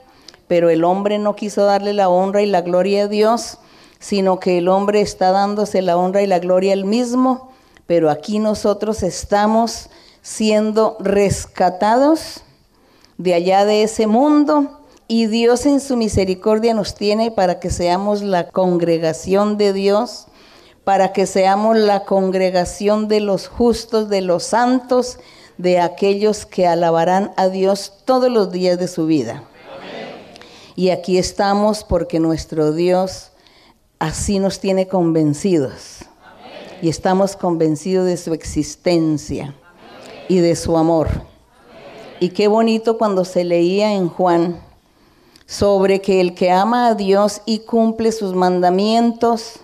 [0.48, 3.58] pero el hombre no quiso darle la honra y la gloria a Dios
[4.00, 7.52] sino que el hombre está dándose la honra y la gloria al mismo,
[7.88, 9.90] pero aquí nosotros estamos
[10.22, 12.42] siendo rescatados
[13.18, 18.22] de allá de ese mundo y Dios en su misericordia nos tiene para que seamos
[18.22, 20.28] la congregación de Dios,
[20.84, 25.18] para que seamos la congregación de los justos, de los santos,
[25.58, 29.44] de aquellos que alabarán a Dios todos los días de su vida.
[30.76, 33.32] Y aquí estamos porque nuestro Dios
[34.00, 36.00] así nos tiene convencidos.
[36.82, 39.56] Y estamos convencidos de su existencia
[40.28, 41.08] y de su amor.
[42.20, 44.62] Y qué bonito cuando se leía en Juan
[45.46, 49.60] sobre que el que ama a Dios y cumple sus mandamientos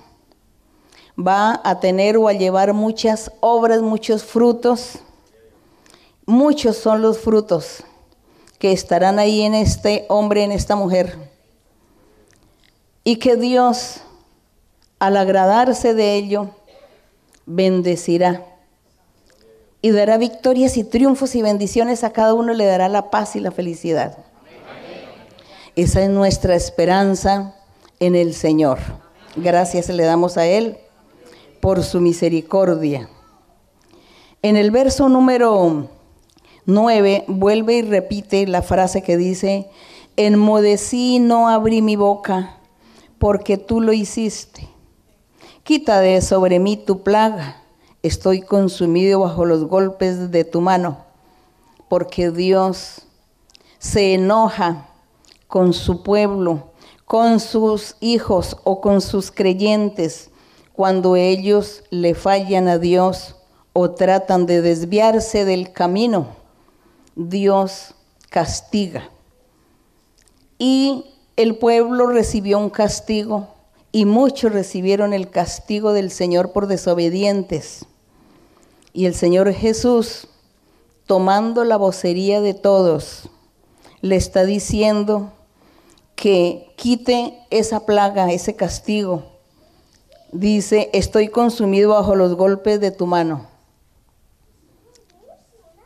[1.20, 5.00] va a tener o a llevar muchas obras, muchos frutos.
[6.26, 7.84] Muchos son los frutos
[8.60, 11.18] que estarán ahí en este hombre, en esta mujer.
[13.04, 14.02] Y que Dios
[15.00, 16.50] al agradarse de ello,
[17.46, 18.44] bendecirá
[19.82, 23.40] y dará victorias y triunfos y bendiciones a cada uno, le dará la paz y
[23.40, 24.18] la felicidad.
[25.78, 27.56] Esa es nuestra esperanza
[28.02, 28.80] en el Señor.
[29.38, 30.78] Gracias le damos a Él
[31.60, 33.10] por su misericordia.
[34.42, 35.90] En el verso número
[36.66, 39.70] 9 vuelve y repite la frase que dice,
[40.16, 42.58] enmudecí no abrí mi boca
[43.18, 44.70] porque tú lo hiciste.
[45.64, 47.62] Quita de sobre mí tu plaga.
[48.02, 51.06] Estoy consumido bajo los golpes de tu mano,
[51.90, 53.02] porque Dios
[53.78, 54.90] se enoja
[55.48, 56.72] con su pueblo,
[57.04, 60.29] con sus hijos o con sus creyentes
[60.80, 63.36] cuando ellos le fallan a Dios
[63.74, 66.38] o tratan de desviarse del camino
[67.18, 67.96] Dios
[68.30, 69.10] castiga.
[70.58, 71.04] Y
[71.36, 73.50] el pueblo recibió un castigo
[73.92, 77.86] y muchos recibieron el castigo del Señor por desobedientes.
[78.94, 80.30] Y el Señor Jesús,
[81.06, 83.30] tomando la vocería de todos,
[84.00, 85.34] le está diciendo
[86.16, 89.39] que quite esa plaga, ese castigo.
[90.32, 93.48] Dice, estoy consumido bajo los golpes de tu mano.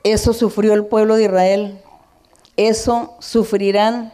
[0.04, 1.82] Eso sufrió el pueblo de Israel.
[2.58, 4.14] Eso sufrirán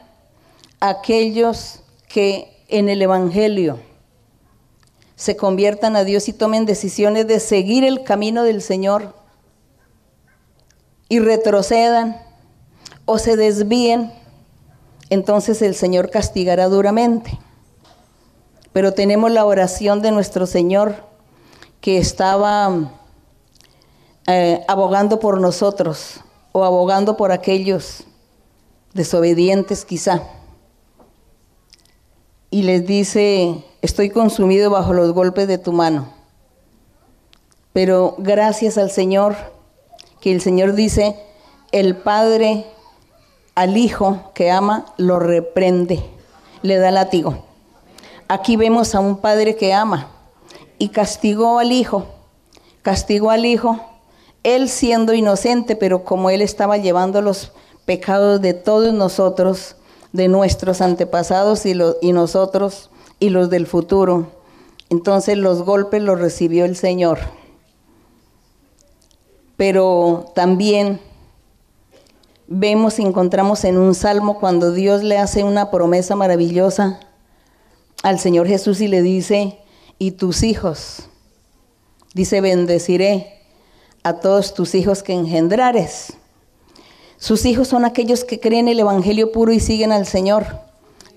[0.79, 3.79] aquellos que en el Evangelio
[5.15, 9.15] se conviertan a Dios y tomen decisiones de seguir el camino del Señor
[11.09, 12.21] y retrocedan
[13.05, 14.13] o se desvíen,
[15.09, 17.37] entonces el Señor castigará duramente.
[18.73, 20.95] Pero tenemos la oración de nuestro Señor
[21.81, 22.91] que estaba
[24.27, 28.03] eh, abogando por nosotros o abogando por aquellos
[28.93, 30.23] desobedientes quizá
[32.51, 36.11] y les dice, estoy consumido bajo los golpes de tu mano.
[37.73, 39.35] Pero gracias al Señor,
[40.19, 41.15] que el Señor dice,
[41.71, 42.65] el Padre
[43.53, 46.03] al Hijo que ama lo reprende,
[46.63, 47.45] le da látigo.
[48.31, 50.11] Aquí vemos a un Padre que ama
[50.77, 52.05] y castigó al Hijo,
[52.83, 53.83] castigó al Hijo,
[54.43, 57.53] él siendo inocente, pero como él estaba llevando los
[57.85, 59.77] pecados de todos nosotros,
[60.13, 64.27] de nuestros antepasados y, nosotros y los del futuro.
[64.91, 67.17] Entonces los golpes los recibió el Señor.
[69.57, 71.01] Pero también
[72.45, 76.99] vemos encontramos en un salmo cuando Dios le hace una promesa maravillosa
[78.03, 79.57] al Señor Jesús y le dice,
[79.97, 81.09] y tus hijos,
[82.13, 83.39] dice, bendeciré
[84.03, 86.13] a todos tus hijos que engendrares.
[87.17, 90.45] Sus hijos son aquellos que creen el Evangelio puro y siguen al Señor,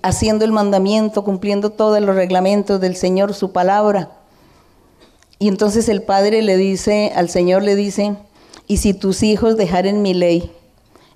[0.01, 4.11] haciendo el mandamiento, cumpliendo todos los reglamentos del Señor, su palabra.
[5.39, 8.17] Y entonces el Padre le dice, al Señor le dice,
[8.67, 10.51] y si tus hijos dejaren mi ley,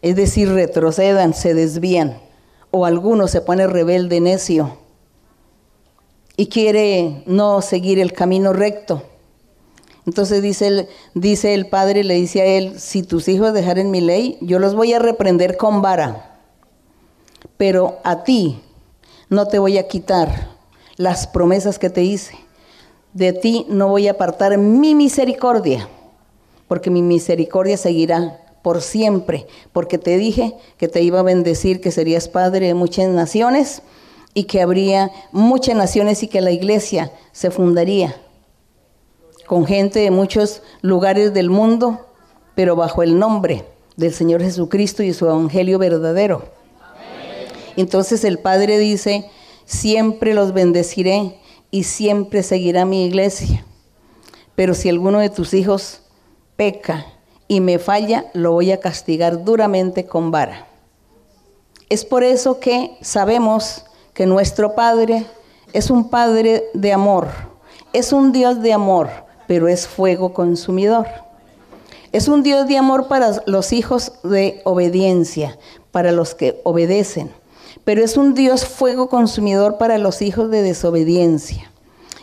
[0.01, 2.17] es decir, retrocedan, se desvían,
[2.71, 4.77] o alguno se pone rebelde, necio,
[6.37, 9.03] y quiere no seguir el camino recto,
[10.07, 13.99] entonces dice el, dice el padre, le dice a él, si tus hijos dejaren mi
[13.99, 16.39] ley, yo los voy a reprender con vara,
[17.57, 18.61] pero a ti
[19.29, 20.55] no te voy a quitar
[20.95, 22.37] las promesas que te hice.
[23.11, 25.89] De ti no voy a apartar mi misericordia,
[26.69, 31.91] porque mi misericordia seguirá por siempre, porque te dije que te iba a bendecir, que
[31.91, 33.81] serías padre de muchas naciones
[34.37, 38.15] y que habría muchas naciones y que la iglesia se fundaría
[39.47, 42.05] con gente de muchos lugares del mundo,
[42.53, 43.65] pero bajo el nombre
[43.95, 46.43] del Señor Jesucristo y su Evangelio verdadero.
[47.77, 49.27] Entonces el Padre dice,
[49.65, 51.39] siempre los bendeciré
[51.71, 53.65] y siempre seguirá mi iglesia.
[54.53, 56.03] Pero si alguno de tus hijos
[56.55, 57.07] peca
[57.47, 60.67] y me falla, lo voy a castigar duramente con vara.
[61.89, 63.85] Es por eso que sabemos
[64.17, 65.25] que nuestro Padre
[65.71, 67.29] es un Padre de amor,
[67.93, 69.07] es un Dios de amor
[69.47, 71.07] pero es fuego consumidor.
[72.11, 75.57] Es un Dios de amor para los hijos de obediencia,
[75.91, 77.31] para los que obedecen,
[77.83, 81.71] pero es un Dios fuego consumidor para los hijos de desobediencia.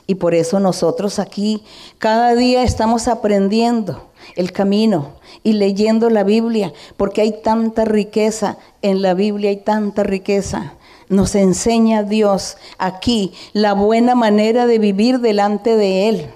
[0.07, 1.65] Y por eso nosotros aquí
[1.99, 4.05] cada día estamos aprendiendo
[4.37, 10.03] el camino y leyendo la Biblia, porque hay tanta riqueza en la Biblia, hay tanta
[10.03, 10.75] riqueza.
[11.09, 16.31] Nos enseña Dios aquí la buena manera de vivir delante de Él.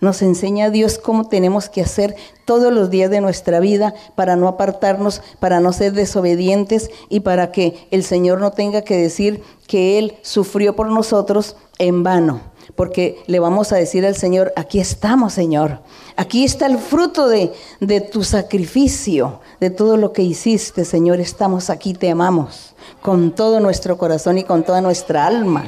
[0.00, 4.46] Nos enseña Dios cómo tenemos que hacer todos los días de nuestra vida para no
[4.46, 9.98] apartarnos, para no ser desobedientes y para que el Señor no tenga que decir que
[9.98, 12.40] Él sufrió por nosotros en vano.
[12.76, 15.80] Porque le vamos a decir al Señor, aquí estamos, Señor.
[16.16, 21.18] Aquí está el fruto de, de tu sacrificio, de todo lo que hiciste, Señor.
[21.18, 22.67] Estamos aquí, te amamos
[23.02, 25.66] con todo nuestro corazón y con toda nuestra alma.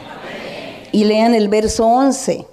[0.93, 2.47] Y lean el verso 11.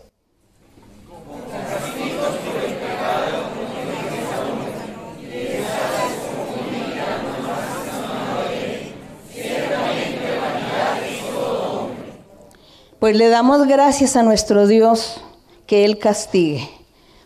[12.99, 15.21] Pues le damos gracias a nuestro Dios
[15.67, 16.67] que Él castigue,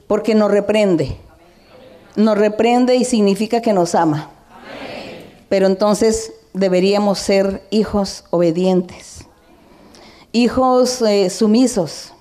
[0.05, 1.15] porque nos reprende.
[2.17, 4.31] Nos reprende y significa que nos ama.
[5.47, 9.25] Pero entonces deberíamos ser hijos obedientes,
[10.31, 12.13] hijos eh, sumisos.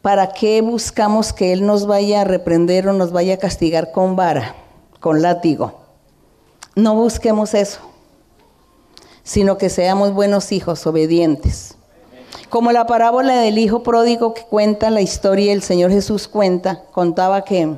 [0.00, 4.16] ¿Para qué buscamos que Él nos vaya a reprender o nos vaya a castigar con
[4.16, 4.56] vara,
[4.98, 5.80] con látigo?
[6.74, 7.78] No busquemos eso,
[9.22, 11.76] sino que seamos buenos hijos, obedientes.
[12.48, 17.44] Como la parábola del hijo pródigo que cuenta la historia, el Señor Jesús cuenta, contaba
[17.44, 17.76] que,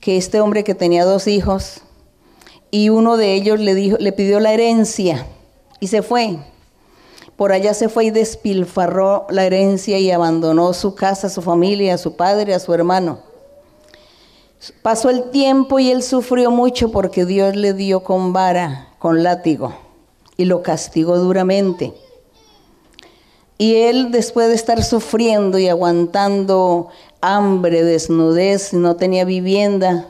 [0.00, 1.82] que este hombre que tenía dos hijos
[2.70, 5.26] y uno de ellos le, dijo, le pidió la herencia
[5.80, 6.38] y se fue.
[7.36, 11.98] Por allá se fue y despilfarró la herencia y abandonó su casa, su familia, a
[11.98, 13.20] su padre, a su hermano.
[14.82, 19.72] Pasó el tiempo y él sufrió mucho porque Dios le dio con vara, con látigo,
[20.36, 21.94] y lo castigó duramente.
[23.56, 26.88] Y él, después de estar sufriendo y aguantando
[27.20, 30.06] hambre, desnudez, no tenía vivienda,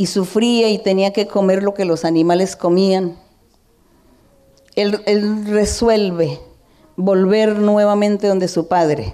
[0.00, 3.18] y sufría y tenía que comer lo que los animales comían,
[4.74, 4.98] él,
[5.44, 6.40] resuelve
[6.96, 9.12] volver nuevamente donde su padre.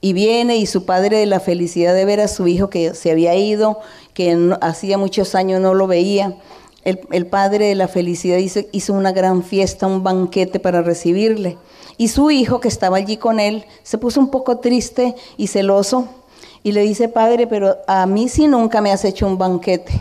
[0.00, 3.12] Y viene y su padre de la felicidad de ver a su hijo que se
[3.12, 3.78] había ido,
[4.12, 6.36] que hacía muchos años no lo veía,
[6.82, 11.58] el, padre de la felicidad hizo, hizo una gran fiesta, un banquete para recibirle.
[11.96, 16.08] Y su hijo, que estaba allí con él, se puso un poco triste y celoso
[16.62, 19.92] y le dice, padre, pero a mí sí nunca me has hecho un banquete,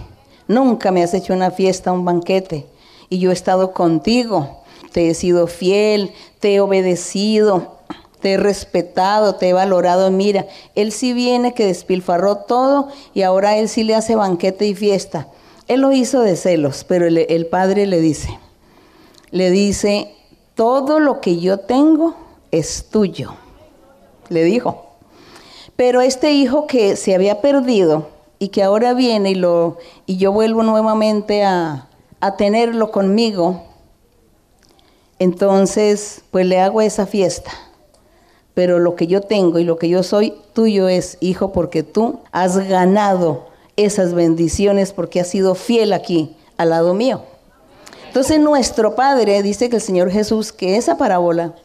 [0.47, 2.67] nunca me has hecho una fiesta, un banquete.
[3.09, 7.79] Y yo he estado contigo, te he sido fiel, te he obedecido,
[8.21, 10.11] te he respetado, te he valorado.
[10.11, 10.45] Mira,
[10.75, 15.27] él sí viene que despilfarró todo y ahora él sí le hace banquete y fiesta.
[15.67, 18.37] Él lo hizo de celos, pero el, el padre le dice,
[19.31, 20.13] le dice,
[20.53, 22.15] todo lo que yo tengo
[22.51, 23.33] es tuyo,
[24.29, 24.90] le dijo.
[25.81, 29.31] Pero este hijo que se había perdido y que ahora viene
[30.05, 31.87] y, yo vuelvo nuevamente a,
[32.19, 33.63] a tenerlo conmigo,
[35.17, 37.49] entonces pues le hago esa fiesta.
[38.53, 42.19] Pero lo que yo tengo y lo que yo soy tuyo es, hijo, porque tú
[42.31, 47.23] has ganado esas bendiciones porque has sido fiel aquí al lado mío.
[48.05, 51.55] Entonces nuestro Padre dice que el Señor Jesús, que esa parábola,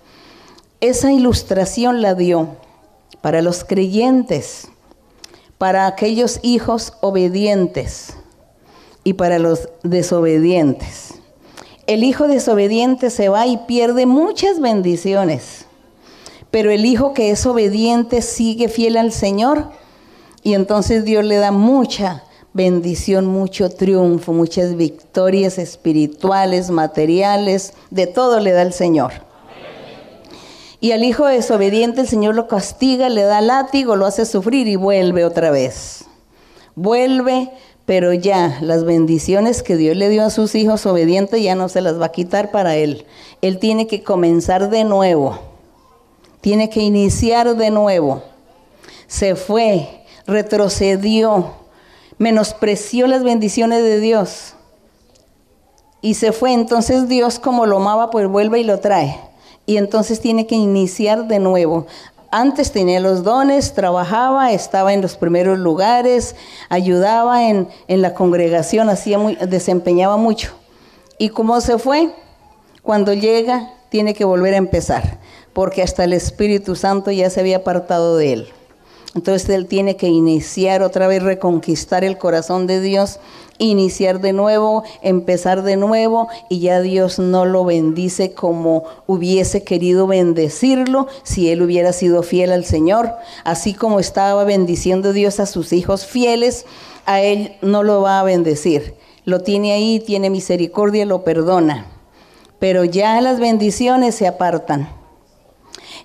[0.81, 2.65] esa ilustración la dio
[3.27, 4.69] para los creyentes,
[5.59, 8.15] para aquellos hijos obedientes
[9.03, 11.15] y para los desobedientes.
[11.89, 15.67] El hijo desobediente se va y pierde muchas bendiciones,
[16.53, 19.73] pero el hijo que es obediente sigue fiel al Señor
[20.45, 22.23] y entonces Dios le da mucha
[22.53, 29.26] bendición, mucho triunfo, muchas victorias espirituales, materiales, de todo le da el Señor.
[30.81, 34.77] Y al hijo desobediente el Señor lo castiga, le da látigo, lo hace sufrir y
[34.77, 36.05] vuelve otra vez.
[36.75, 37.51] Vuelve,
[37.87, 41.81] pero ya las bendiciones que Dios le dio a sus hijos obedientes ya no se
[41.81, 43.07] las va a quitar para él.
[43.41, 45.39] Él tiene que comenzar de nuevo.
[46.43, 48.23] Tiene que iniciar de nuevo.
[49.07, 51.53] Se fue, retrocedió,
[52.19, 54.55] menospreció las bendiciones de Dios
[56.03, 56.53] y se fue.
[56.53, 59.26] Entonces Dios como lo amaba, pues vuelve y lo trae.
[59.67, 61.87] Y entonces tiene que iniciar de nuevo.
[62.31, 66.37] Antes tenía los dones, trabajaba, estaba en los primeros lugares,
[66.69, 70.53] ayudaba en, en la congregación, hacía muy, desempeñaba mucho.
[71.19, 72.11] Y como se fue,
[72.83, 75.19] cuando llega, tiene que volver a empezar,
[75.53, 78.49] porque hasta el Espíritu Santo ya se había apartado de él.
[79.15, 83.19] Entonces él tiene que iniciar otra vez, reconquistar el corazón de Dios,
[83.59, 90.07] iniciar de nuevo, empezar de nuevo y ya Dios no lo bendice como hubiese querido
[90.07, 93.13] bendecirlo si él hubiera sido fiel al Señor.
[93.45, 96.67] Así como estaba bendiciendo Dios a sus hijos fieles,
[97.05, 98.95] a él no lo va a bendecir.
[99.25, 101.87] Lo tiene ahí, tiene misericordia, lo perdona.
[102.59, 104.89] Pero ya las bendiciones se apartan.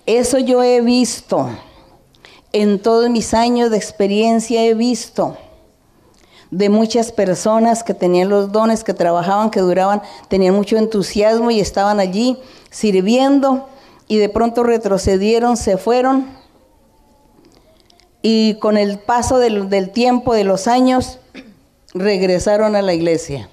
[0.06, 1.47] Eso yo he visto
[2.54, 5.38] en todos mis años de experiencia he visto
[6.52, 11.60] de muchas personas que tenían los dones, que trabajaban, que duraban, tenían mucho entusiasmo y
[11.60, 12.38] estaban allí
[12.70, 13.68] sirviendo
[14.08, 16.28] y de pronto retrocedieron, se fueron
[18.22, 21.20] y con el paso del, tiempo, de los años,
[21.93, 23.49] regresaron a la iglesia.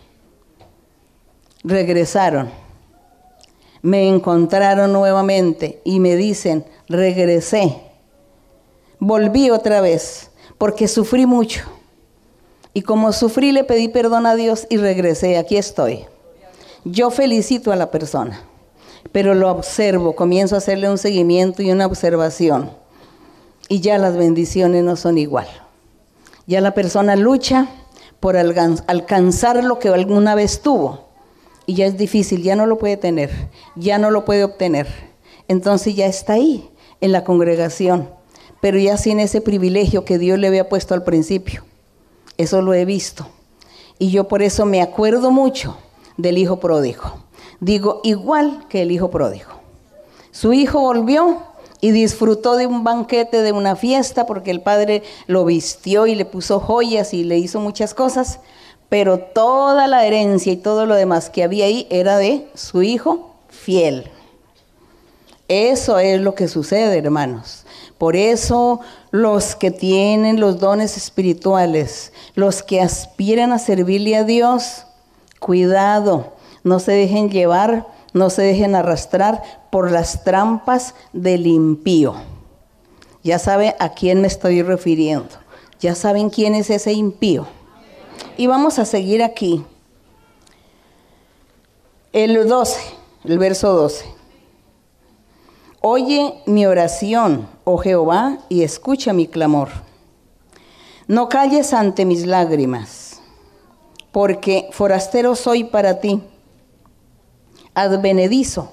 [1.65, 2.51] Regresaron.
[3.81, 7.89] Me encontraron nuevamente y me dicen, regresé
[8.99, 11.61] volví otra vez, porque sufrí mucho.
[12.79, 16.05] Y como sufrí, le pedí perdón a Dios y regresé, aquí estoy.
[16.85, 18.45] Yo felicito a la persona,
[19.11, 22.71] pero lo observo, comienzo a hacerle un seguimiento y una observación.
[23.69, 25.49] Y ya las bendiciones no son igual.
[26.47, 27.67] Ya la persona lucha
[28.21, 31.09] por alcanzar lo que alguna vez tuvo.
[31.67, 33.33] Y ya es difícil, ya no lo puede tener,
[33.75, 34.87] ya no lo puede obtener.
[35.49, 36.71] Entonces ya está ahí,
[37.01, 38.09] en la congregación
[38.61, 41.65] pero ya sin ese privilegio que Dios le había puesto al principio.
[42.39, 43.27] Eso lo he visto.
[43.99, 45.77] Y yo por eso me acuerdo mucho
[46.17, 47.19] del hijo pródigo.
[47.61, 49.51] Digo, igual que el hijo pródigo.
[50.31, 51.43] Su hijo volvió
[51.81, 56.25] y disfrutó de un banquete, de una fiesta, porque el padre lo vistió y le
[56.25, 58.41] puso joyas y le hizo muchas cosas,
[58.89, 63.35] pero toda la herencia y todo lo demás que había ahí era de su hijo
[63.49, 64.11] fiel.
[65.49, 67.65] Eso es lo que sucede, hermanos.
[67.99, 68.81] Por eso
[69.11, 74.85] los que tienen los dones espirituales, los que aspiran a servirle a Dios,
[75.41, 76.33] cuidado,
[76.63, 82.15] no se dejen llevar, no se dejen arrastrar por las trampas del impío.
[83.25, 85.29] Ya saben a quién me estoy refiriendo.
[85.81, 87.47] Ya saben quién es ese impío.
[88.37, 89.65] Y vamos a seguir aquí.
[92.13, 92.81] El 12,
[93.25, 94.18] el verso 12.
[95.81, 99.69] Oye mi oración, oh Jehová, y escucha mi clamor.
[101.07, 103.21] No calles ante mis lágrimas,
[104.11, 106.21] porque forastero soy para ti,
[107.75, 108.73] advenedizo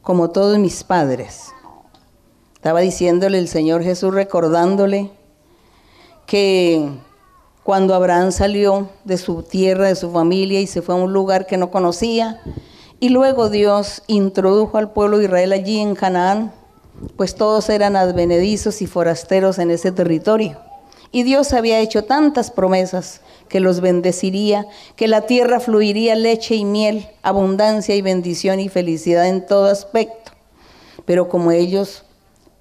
[0.00, 1.52] como todos mis padres.
[2.54, 5.10] Estaba diciéndole el Señor Jesús, recordándole
[6.24, 6.90] que
[7.62, 11.46] cuando Abraham salió de su tierra, de su familia y se fue a un lugar
[11.46, 12.40] que no conocía,
[13.00, 16.52] y luego Dios introdujo al pueblo de Israel allí en Canaán,
[17.16, 20.58] pues todos eran advenedizos y forasteros en ese territorio.
[21.12, 26.64] Y Dios había hecho tantas promesas que los bendeciría, que la tierra fluiría leche y
[26.64, 30.32] miel, abundancia y bendición y felicidad en todo aspecto.
[31.06, 32.04] Pero como ellos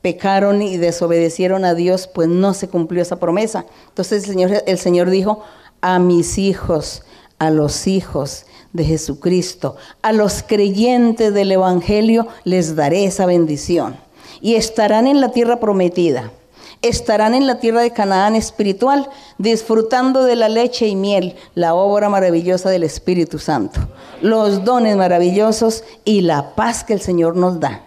[0.01, 3.65] pecaron y desobedecieron a Dios, pues no se cumplió esa promesa.
[3.89, 5.43] Entonces el Señor, el Señor dijo,
[5.81, 7.03] a mis hijos,
[7.39, 13.97] a los hijos de Jesucristo, a los creyentes del Evangelio, les daré esa bendición.
[14.41, 16.31] Y estarán en la tierra prometida
[16.81, 22.09] estarán en la tierra de Canaán espiritual, disfrutando de la leche y miel, la obra
[22.09, 23.79] maravillosa del Espíritu Santo,
[24.21, 27.81] los dones maravillosos y la paz que el Señor nos da.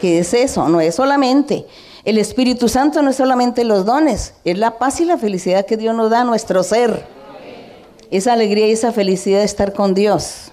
[0.00, 0.68] ¿Qué es eso?
[0.68, 1.66] No es solamente.
[2.04, 5.76] El Espíritu Santo no es solamente los dones, es la paz y la felicidad que
[5.76, 7.19] Dios nos da a nuestro ser.
[8.10, 10.52] Esa alegría y esa felicidad de estar con Dios.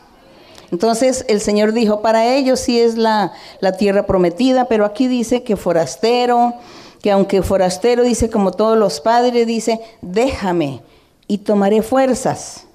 [0.71, 5.43] Entonces el Señor dijo, para ellos sí es la, la tierra prometida, pero aquí dice
[5.43, 6.53] que forastero,
[7.01, 10.81] que aunque forastero, dice como todos los padres, dice, déjame
[11.27, 12.67] y tomaré fuerzas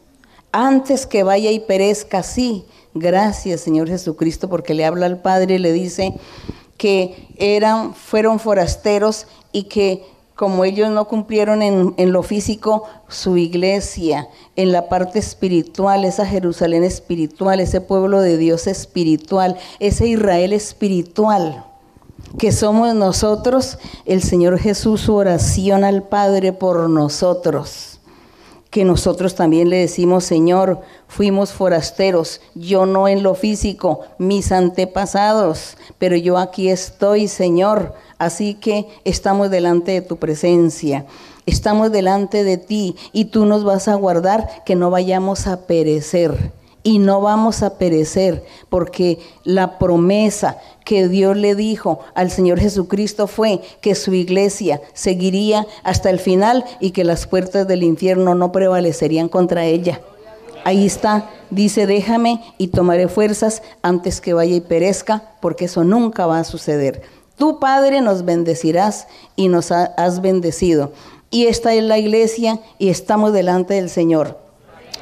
[0.52, 2.64] antes que vaya y perezca así.
[2.94, 6.12] Gracias, Señor Jesucristo, porque le habla al Padre y le dice
[6.76, 10.04] que eran, fueron forasteros y que
[10.42, 14.26] como ellos no cumplieron en, en, lo físico su iglesia,
[14.56, 21.64] en la parte espiritual, esa Jerusalén espiritual, ese pueblo de Dios espiritual, ese Israel espiritual
[22.40, 28.00] que somos nosotros, el Señor Jesús, su oración al Padre por nosotros.
[28.68, 35.76] Que nosotros también le decimos, Señor, fuimos forasteros, yo no en lo físico, mis antepasados,
[35.98, 37.94] pero yo aquí estoy, Señor.
[38.22, 41.06] Así que estamos delante de tu presencia,
[41.44, 46.52] estamos delante de ti y tú nos vas a guardar que no vayamos a perecer
[46.84, 53.26] y no vamos a perecer, porque la promesa que Dios le dijo al Señor Jesucristo
[53.26, 58.52] fue que su iglesia seguiría hasta el final y que las puertas del infierno no
[58.52, 60.00] prevalecerían contra ella.
[60.62, 66.26] Ahí está, dice, déjame y tomaré fuerzas antes que vaya y perezca, porque eso nunca
[66.26, 67.02] va a suceder.
[67.42, 70.92] Tu Padre nos bendecirás y nos has bendecido.
[71.28, 74.38] Y esta es la iglesia y estamos delante del Señor.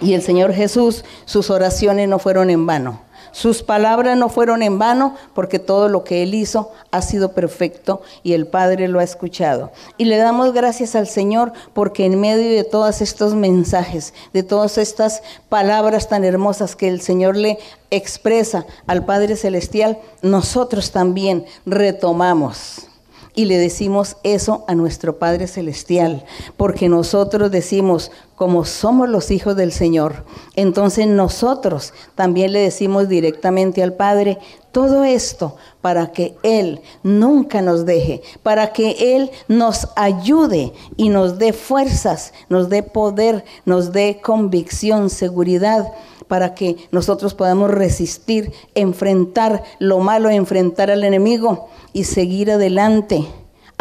[0.01, 3.03] Y el Señor Jesús, sus oraciones no fueron en vano.
[3.33, 8.03] Sus palabras no fueron en vano porque todo lo que Él hizo ha sido perfecto
[8.23, 9.71] y el Padre lo ha escuchado.
[9.97, 14.79] Y le damos gracias al Señor porque en medio de todos estos mensajes, de todas
[14.79, 17.59] estas palabras tan hermosas que el Señor le
[17.91, 22.87] expresa al Padre Celestial, nosotros también retomamos
[23.35, 26.25] y le decimos eso a nuestro Padre Celestial,
[26.57, 28.11] porque nosotros decimos,
[28.41, 30.25] como somos los hijos del Señor,
[30.57, 34.39] entonces nosotros también le decimos directamente al Padre
[34.73, 41.37] todo esto para que Él nunca nos deje, para que Él nos ayude y nos
[41.37, 45.93] dé fuerzas, nos dé poder, nos dé convicción, seguridad
[46.27, 53.27] para que nosotros podamos resistir, enfrentar lo malo, enfrentar al enemigo y seguir adelante,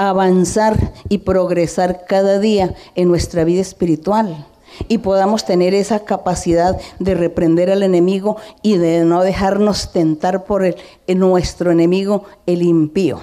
[0.07, 4.45] avanzar y progresar cada día en nuestra vida espiritual
[4.87, 10.63] y podamos tener esa capacidad de reprender al enemigo y de no dejarnos tentar por
[11.07, 13.19] nuestro enemigo, el impío.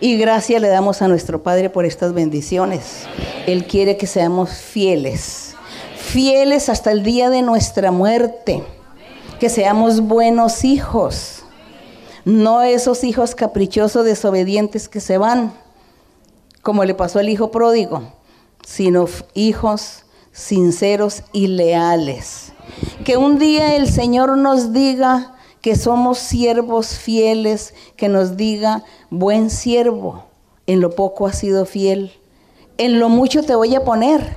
[0.00, 3.06] Y gracias le damos a nuestro Padre por estas bendiciones.
[3.46, 5.56] Él quiere que seamos fieles
[6.06, 8.62] fieles hasta el día de nuestra muerte.
[9.40, 11.42] que seamos buenos hijos,
[12.24, 15.52] no esos hijos caprichosos, desobedientes que se van,
[16.66, 18.02] como le pasó al hijo pródigo,
[18.66, 22.54] sino hijos sinceros y leales.
[23.04, 29.48] Que un día el Señor nos diga que somos siervos fieles, que nos diga, buen
[29.48, 30.24] siervo,
[30.66, 32.12] en lo poco has sido fiel,
[32.78, 34.36] en lo mucho te voy a poner.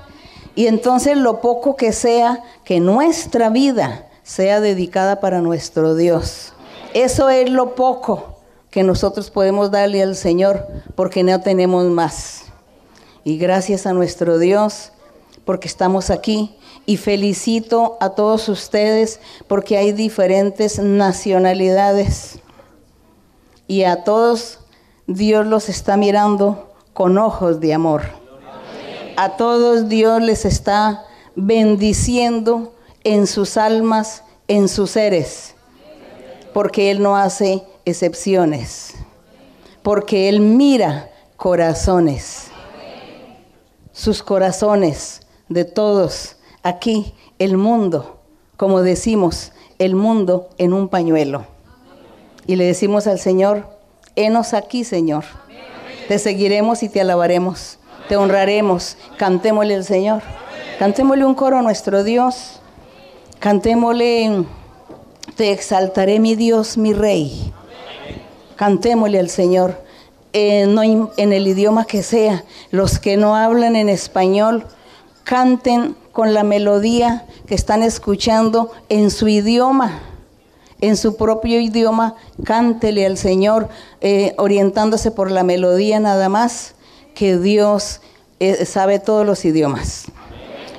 [0.54, 6.54] Y entonces lo poco que sea, que nuestra vida sea dedicada para nuestro Dios.
[6.94, 8.39] Eso es lo poco
[8.70, 12.46] que nosotros podemos darle al Señor porque no tenemos más.
[13.24, 14.92] Y gracias a nuestro Dios
[15.46, 16.56] porque estamos aquí.
[16.86, 22.40] Y felicito a todos ustedes porque hay diferentes nacionalidades.
[23.68, 24.60] Y a todos
[25.08, 28.04] Dios los está mirando con ojos de amor.
[29.16, 31.06] A todos Dios les está
[31.36, 35.56] bendiciendo en sus almas, en sus seres,
[36.54, 38.94] porque Él no hace excepciones,
[39.82, 42.48] porque Él mira corazones,
[43.92, 48.20] sus corazones de todos, aquí el mundo,
[48.58, 51.46] como decimos, el mundo en un pañuelo.
[52.46, 53.68] Y le decimos al Señor,
[54.16, 55.24] henos aquí, Señor.
[56.08, 60.22] Te seguiremos y te alabaremos, te honraremos, cantémosle al Señor.
[60.80, 62.60] Cantémosle un coro a nuestro Dios.
[63.40, 64.46] Cantémosle,
[65.36, 67.54] te exaltaré mi Dios, mi Rey.
[68.60, 69.82] Cantémosle al Señor.
[70.34, 74.66] en el idioma que sea, los que no hablan en español,
[75.24, 80.02] canten con la melodía que están escuchando en su idioma,
[80.82, 83.70] en su propio idioma, cántele al Señor,
[84.02, 86.76] eh, orientándose por la melodía nada más,
[87.16, 88.02] que Dios
[88.42, 90.08] eh, sabe todos los idiomas.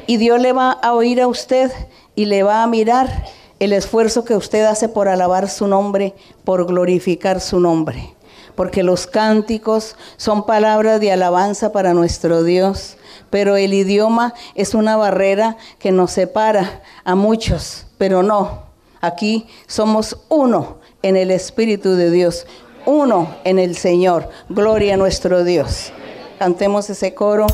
[0.06, 1.72] Y Dios le va a oír a usted
[2.14, 3.24] y le va a mirar
[3.60, 8.14] el esfuerzo que usted hace por alabar su nombre, por glorificar su nombre.
[8.56, 12.96] Porque los cánticos son palabras de alabanza para nuestro Dios
[13.30, 18.64] pero el idioma es una barrera que nos separa a muchos, pero no.
[19.00, 22.46] Aquí somos uno en el Espíritu de Dios,
[22.84, 24.28] uno en el Señor.
[24.48, 25.92] Gloria a nuestro Dios.
[26.38, 27.46] Cantemos ese coro.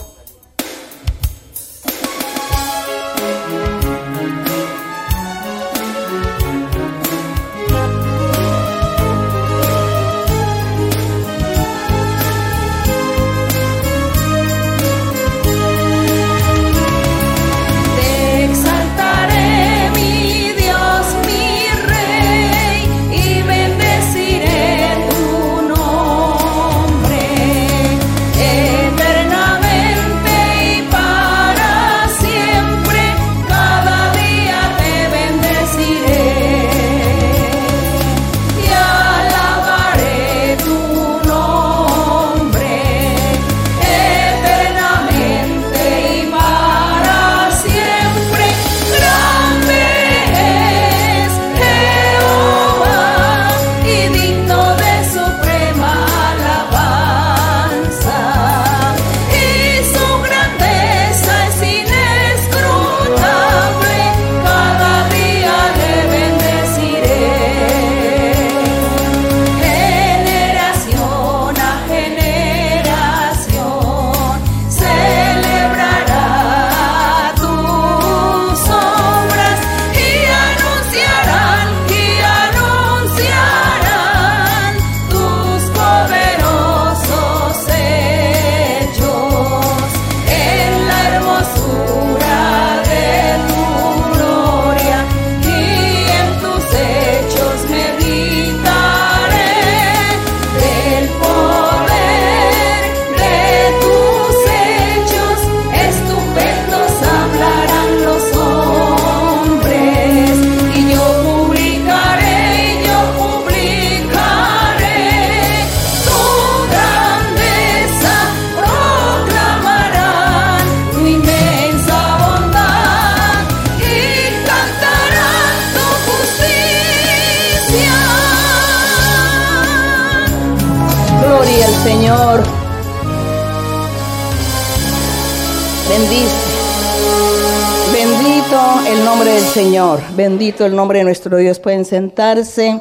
[140.65, 141.59] El nombre de nuestro Dios.
[141.61, 142.81] Pueden sentarse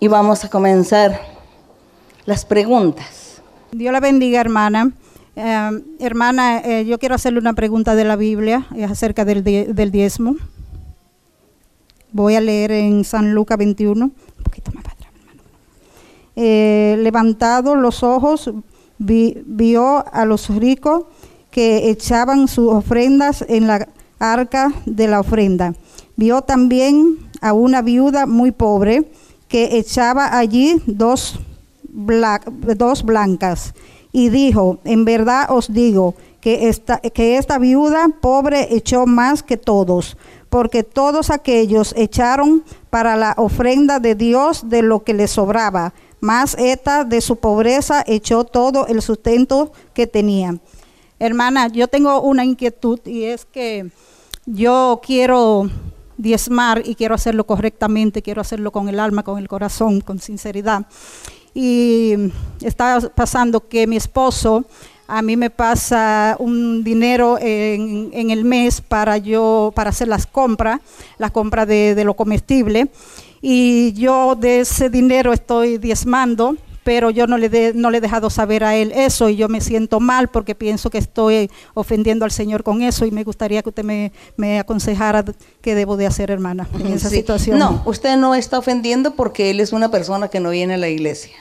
[0.00, 1.20] y vamos a comenzar
[2.26, 3.40] las preguntas.
[3.72, 4.92] Dios la bendiga, hermana.
[5.36, 5.70] Eh,
[6.00, 9.42] hermana, eh, yo quiero hacerle una pregunta de la Biblia, es acerca del,
[9.92, 10.36] diezmo.
[12.12, 14.12] Voy a leer en San Lucas 21, un.
[16.38, 18.50] Eh, levantado los ojos,
[18.98, 21.04] vi- vio a los ricos
[21.50, 25.74] que echaban sus ofrendas en la arca de la ofrenda.
[26.16, 29.10] Vio también a una viuda muy pobre
[29.48, 31.38] que echaba allí dos,
[31.92, 32.42] bla-
[32.76, 33.74] dos blancas
[34.12, 39.56] y dijo, en verdad os digo que esta, que esta viuda pobre echó más que
[39.56, 40.16] todos,
[40.48, 46.56] porque todos aquellos echaron para la ofrenda de Dios de lo que les sobraba, más
[46.58, 50.56] esta de su pobreza echó todo el sustento que tenía.
[51.18, 53.90] Hermana, yo tengo una inquietud y es que
[54.46, 55.68] yo quiero
[56.16, 60.86] diezmar y quiero hacerlo correctamente, quiero hacerlo con el alma, con el corazón, con sinceridad.
[61.54, 62.14] Y
[62.60, 64.64] está pasando que mi esposo
[65.08, 70.80] a mí me pasa un dinero en, el mes para yo para hacer las compras,
[71.18, 72.88] las compras de, de lo comestible
[73.40, 76.56] y yo de ese dinero estoy diezmando
[76.86, 79.48] pero yo no le, de- no le he dejado saber a él eso y yo
[79.48, 83.60] me siento mal porque pienso que estoy ofendiendo al Señor con eso y me gustaría
[83.60, 85.24] que usted me, me aconsejara
[85.60, 87.16] qué debo de hacer, hermana, en esa Sí.
[87.16, 87.58] situación.
[87.58, 90.88] No, usted no está ofendiendo porque él es una persona que no viene a la
[90.88, 91.32] iglesia.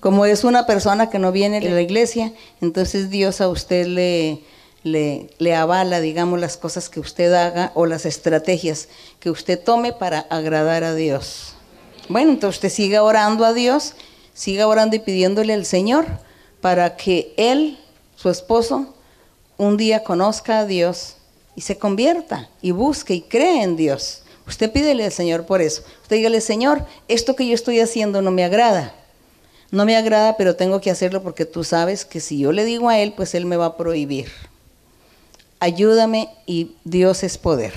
[0.00, 4.40] Como es una persona que no viene a la iglesia, entonces Dios a usted le,
[4.82, 8.88] le, le avala, digamos, las cosas que usted haga o las estrategias
[9.18, 11.54] que usted tome para agradar a Dios.
[12.10, 13.94] Bueno, entonces usted siga orando a Dios,
[14.34, 16.06] siga orando y pidiéndole al Señor
[16.60, 17.78] para que él,
[18.16, 18.94] su esposo,
[19.58, 21.16] un día conozca a Dios
[21.54, 24.22] y se convierta y busque y cree en Dios.
[24.46, 25.82] Usted pídele al Señor por eso.
[26.02, 28.94] Usted dígale, Señor, esto que yo estoy haciendo no me agrada.
[29.70, 32.88] No me agrada, pero tengo que hacerlo porque tú sabes que si yo le digo
[32.88, 34.30] a Él, pues Él me va a prohibir.
[35.60, 37.72] Ayúdame y Dios es poder.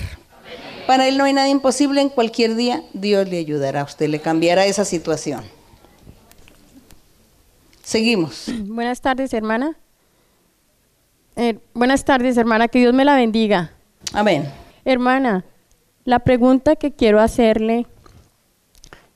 [0.86, 4.66] Para Él no hay nada imposible, en cualquier día Dios le ayudará, usted le cambiará
[4.66, 5.55] esa situación.
[7.86, 8.46] Seguimos.
[8.66, 9.76] Buenas tardes, hermana.
[11.36, 12.66] Eh, buenas tardes, hermana.
[12.66, 13.70] Que Dios me la bendiga.
[14.12, 14.50] Amén.
[14.84, 15.44] Hermana,
[16.04, 17.86] la pregunta que quiero hacerle,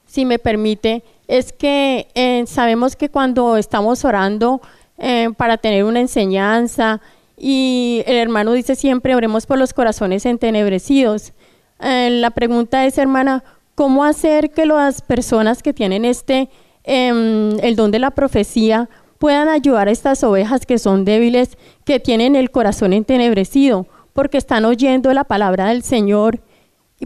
[0.07, 4.61] si me permite, es que eh, sabemos que cuando estamos orando
[4.99, 7.01] eh, para tener una enseñanza
[7.37, 11.33] y el hermano dice siempre oremos por los corazones entenebrecidos.
[11.81, 13.43] La pregunta es, hermana,
[13.75, 16.51] ¿cómo hacer que las personas que tienen este,
[16.85, 22.01] em, el don de la profecía, puedan ayudar a estas ovejas que son débiles, que
[22.01, 26.41] tienen el corazón entenebrecido, porque están oyendo la palabra del Señor,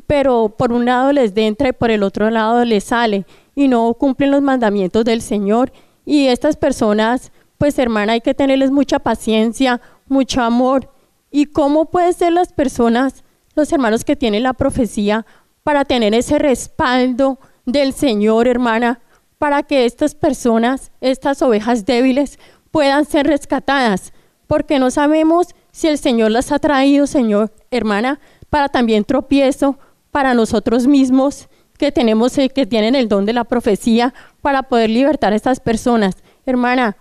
[0.07, 3.93] pero por un lado les entra y por el otro lado les sale, y no
[3.95, 5.73] cumplen los mandamientos del Señor.
[6.05, 10.91] Y estas personas, pues hermana, hay que tenerles mucha paciencia, mucho amor.
[11.31, 15.27] ¿Y cómo pueden ser las personas, los hermanos que tienen la profecía,
[15.63, 19.01] para tener ese respaldo del Señor, hermana,
[19.45, 22.39] para que estas personas, estas ovejas débiles,
[22.71, 24.15] puedan ser rescatadas?
[24.47, 29.79] Porque no sabemos si el Señor las ha traído, Señor, hermana, para también tropiezo
[30.11, 35.35] para nosotros mismos que tenemos, que tienen el don de la profecía, para poder libertar
[35.35, 36.17] a estas personas.
[36.47, 36.97] Hermana,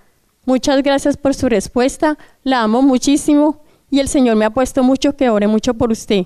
[0.45, 5.15] muchas gracias por su respuesta, la amo muchísimo y el Señor me ha puesto mucho
[5.15, 6.25] que ore mucho por usted.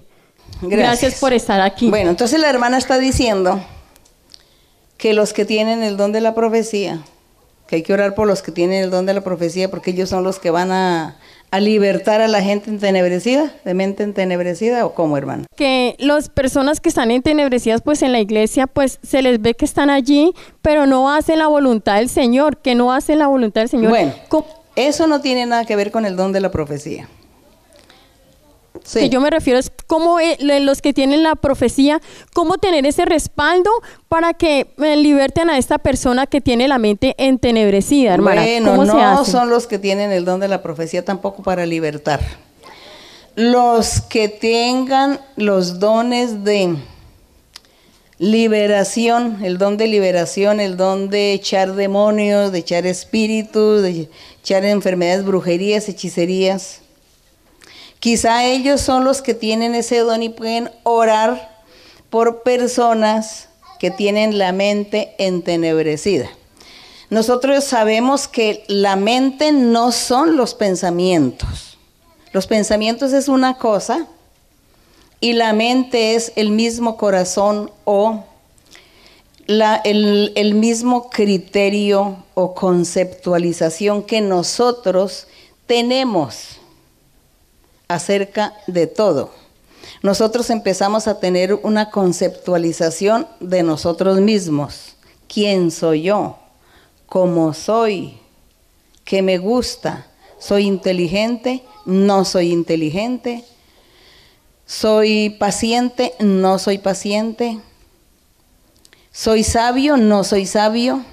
[0.64, 1.92] Gracias, por estar aquí.
[1.92, 3.62] Bueno, entonces la hermana está diciendo
[4.98, 7.02] que los que tienen el don de la profecía,
[7.68, 10.10] que hay que orar por los que tienen el don de la profecía, porque ellos
[10.10, 11.18] son los que van a,
[11.52, 15.46] a libertar a la gente entenebrecida, de mente entenebrecida, o cómo, hermano.
[15.56, 19.66] que las personas que están entenebrecidas pues en la iglesia pues se les ve que
[19.66, 23.70] están allí pero no hacen la voluntad del Señor que no hacen la voluntad del
[23.70, 24.14] Señor Bueno,
[24.76, 27.08] eso no tiene nada que ver con el don de la profecía.
[28.84, 29.00] Sí.
[29.02, 32.02] que yo me refiero es cómo eh, los que tienen la profecía
[32.34, 33.70] cómo tener ese respaldo
[34.08, 38.86] para que eh, liberten a esta persona que tiene la mente entenebrecida hermana Bueno, ¿Cómo
[38.86, 39.32] se no hace?
[39.32, 42.20] son los que tienen el don de la profecía tampoco para libertar.
[43.36, 46.76] Los que tengan los dones de
[48.20, 54.10] liberación, el don de liberación, el don de echar demonios, de echar espíritus, de
[54.42, 56.82] echar enfermedades, brujerías, hechicerías.
[58.00, 61.64] Quizá ellos son los que tienen ese don y pueden orar
[62.10, 66.30] por personas que tienen la mente entenebrecida.
[67.10, 71.78] Nosotros sabemos que la mente no son los pensamientos.
[72.34, 74.08] Los pensamientos es una cosa
[75.20, 78.24] y la mente es el mismo corazón o
[79.48, 85.28] el mismo criterio o conceptualización que nosotros
[85.66, 86.60] tenemos
[87.88, 89.32] acerca de todo.
[90.02, 94.96] nosotros empezamos a tener una conceptualización de nosotros mismos.
[95.28, 96.38] ¿Quién soy yo?
[97.08, 98.20] ¿Cómo soy?
[99.06, 100.08] ¿Qué me gusta?
[100.40, 101.64] ¿Soy inteligente?
[101.86, 103.44] ¿No soy inteligente?
[104.66, 106.14] ¿Soy paciente?
[106.20, 107.60] ¿No soy paciente?
[109.12, 109.96] ¿Soy sabio?
[109.96, 111.04] ¿No soy sabio?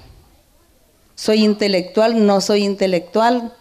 [1.15, 2.27] ¿Soy intelectual?
[2.27, 3.53] ¿No soy intelectual?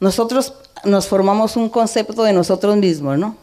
[0.00, 0.52] Nosotros
[0.84, 3.36] nos formamos un concepto de nosotros mismos, ¿no?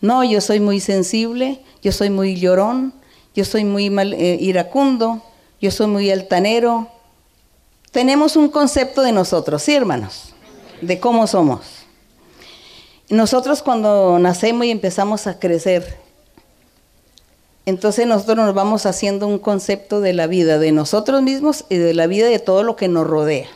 [0.00, 2.94] No, yo soy muy sensible, yo soy muy llorón,
[3.34, 5.22] yo soy muy eh, iracundo,
[5.60, 6.88] yo soy muy altanero.
[7.92, 10.34] Tenemos un concepto de nosotros, ¿sí, hermanos?
[10.80, 11.60] De cómo somos.
[13.08, 15.98] Nosotros cuando nacemos y empezamos a crecer,
[17.66, 21.92] entonces nosotros nos vamos haciendo un concepto de la vida, de nosotros mismos y de
[21.92, 23.48] la vida de todo lo que nos rodea.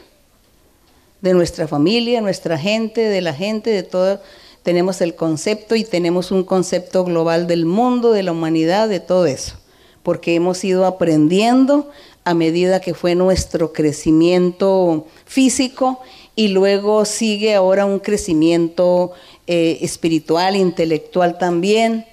[1.25, 4.21] De nuestra familia, nuestra gente, de la gente, de todo.
[4.63, 9.25] Tenemos el concepto y tenemos un concepto global del mundo, de la humanidad, de todo
[9.25, 9.55] eso.
[10.03, 11.89] Porque hemos ido aprendiendo
[12.25, 15.99] a medida que fue nuestro crecimiento físico
[16.37, 19.13] y luego sigue ahora un crecimiento
[19.47, 22.05] eh, espiritual, intelectual también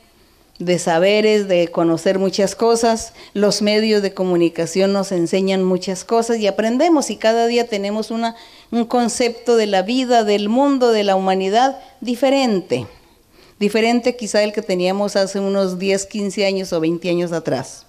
[0.61, 3.13] de saberes, de conocer muchas cosas.
[3.33, 8.35] Los medios de comunicación nos enseñan muchas cosas y aprendemos y cada día tenemos una,
[8.71, 12.87] un concepto de la vida, del mundo, de la humanidad diferente.
[13.59, 17.85] Diferente quizá del que teníamos hace unos 10, 15 años o 20 años atrás.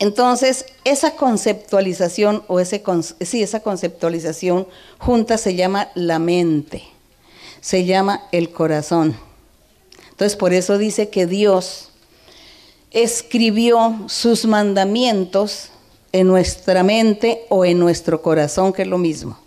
[0.00, 2.82] Entonces, esa conceptualización o ese,
[3.20, 4.68] sí, esa conceptualización
[4.98, 6.82] junta se llama la mente,
[7.60, 9.16] se llama el corazón.
[10.10, 11.90] Entonces por eso dice que Dios
[12.90, 15.70] escribió sus mandamientos
[16.10, 19.38] en nuestra mente o en nuestro corazón, que es lo mismo.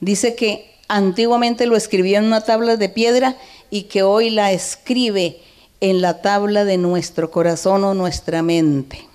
[0.00, 3.36] Dice que antiguamente lo escribió en una tabla de piedra
[3.70, 5.40] y que hoy la escribe
[5.80, 9.06] en la tabla de nuestro corazón o nuestra mente,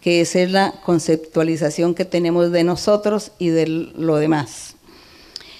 [0.00, 4.74] que esa es la conceptualización que tenemos de nosotros y de lo demás.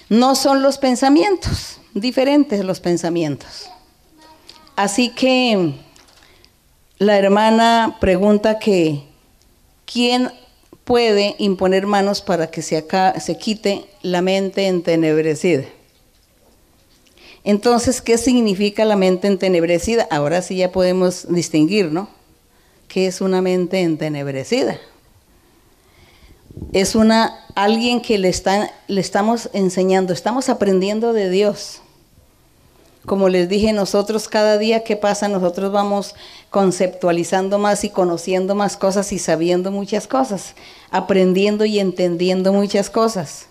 [0.09, 3.69] No son los pensamientos, diferentes los pensamientos.
[4.75, 5.73] Así que
[6.97, 9.03] la hermana pregunta que
[9.85, 10.31] quién
[10.91, 12.85] puede imponer manos para que se,
[13.21, 15.63] se quite la mente entenebrecida.
[17.45, 20.05] Entonces, ¿qué significa la mente entenebrecida?
[20.11, 22.09] Ahora sí ya podemos distinguir, ¿no?
[22.89, 24.81] ¿Qué es una mente entenebrecida?
[26.73, 28.33] Es una alguien que le,
[28.89, 31.80] le estamos enseñando, estamos aprendiendo de Dios.
[33.05, 36.13] Como les dije, nosotros cada día que pasa, nosotros vamos
[36.51, 40.53] conceptualizando más y conociendo más cosas y sabiendo muchas cosas,
[40.91, 43.47] aprendiendo y entendiendo muchas cosas.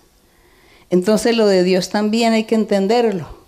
[0.88, 3.40] Entonces lo de Dios también hay que entenderlo.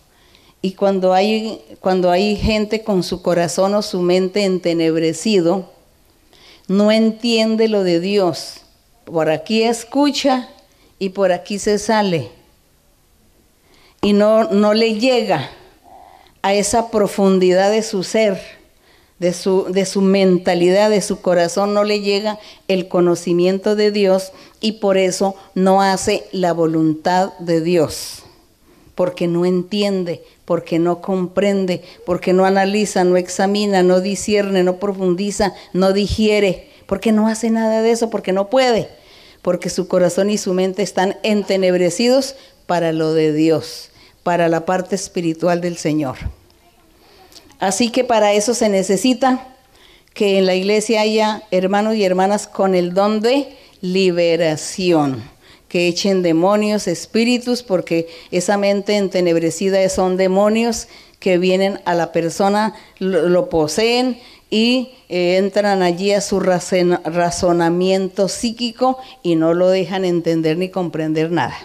[0.61, 5.71] Y cuando hay, cuando hay gente con su corazón o su mente entenebrecido,
[6.67, 8.59] no entiende lo de Dios.
[9.05, 10.49] Por aquí escucha
[10.99, 12.31] y por aquí se sale.
[14.03, 15.51] Y no, no le llega
[16.43, 18.41] a esa profundidad de su ser,
[19.21, 24.33] de su, de su mentalidad, de su corazón, no le llega el conocimiento de Dios
[24.61, 28.25] y por eso no hace la voluntad de Dios,
[28.97, 35.55] porque no entiende, porque no comprende, porque no analiza, no examina, no discierne, no profundiza,
[35.73, 38.89] no digiere, porque no hace nada de eso, porque no puede,
[39.43, 42.35] porque su corazón y su mente están entenebrecidos
[42.67, 43.92] para lo de Dios
[44.23, 46.17] para la parte espiritual del Señor.
[47.59, 49.47] Así que para eso se necesita
[50.15, 55.23] que en la iglesia haya hermanos y hermanas con el don de liberación,
[55.69, 62.75] que echen demonios, espíritus, porque esa mente entenebrecida son demonios que vienen a la persona,
[62.99, 64.19] lo, poseen
[64.51, 71.31] y eh, entran allí a su razonamiento psíquico y no lo dejan entender ni comprender
[71.31, 71.57] nada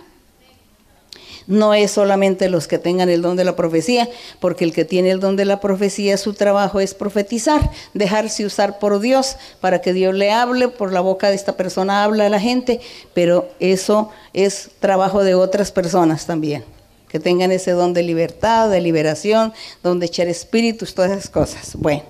[1.47, 5.11] no es solamente los que tengan el don de la profecía, porque el que tiene
[5.11, 9.93] el don de la profecía, su trabajo es profetizar, dejarse usar por Dios para que
[9.93, 12.81] Dios le hable, por la boca de esta persona habla a la gente,
[13.13, 16.65] pero eso es trabajo de otras personas también,
[17.07, 21.75] que tengan ese don de libertad, de liberación, don de echar espíritus, todas esas cosas.
[21.75, 22.03] Bueno,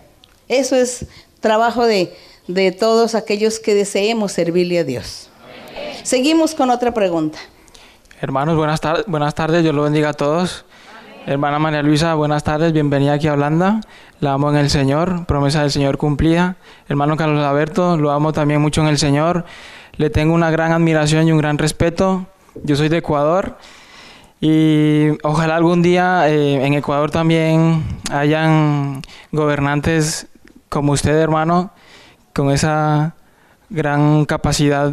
[0.47, 1.05] eso es
[1.39, 2.13] trabajo de,
[2.47, 5.29] de todos aquellos que deseemos servirle a Dios.
[6.03, 7.37] Seguimos con otra pregunta.
[8.19, 10.65] Hermanos, buenas, tardes, buenas tardes, Dios lo bendiga a todos.
[11.27, 13.79] Hermana María Luisa, buenas tardes, bienvenida aquí a Holanda.
[14.21, 16.55] La amo en el Señor, promesa del Señor cumplida.
[16.89, 19.45] Hermano Carlos Alberto, lo amo también mucho en el Señor.
[19.97, 22.25] Le tengo una gran admiración y un gran respeto.
[22.63, 23.59] Yo soy de Ecuador
[24.41, 30.25] Y ojalá algún día eh, en Ecuador también hayan gobernantes
[30.69, 31.69] como usted, hermano,
[32.33, 33.13] con esa
[33.69, 34.91] gran capacidad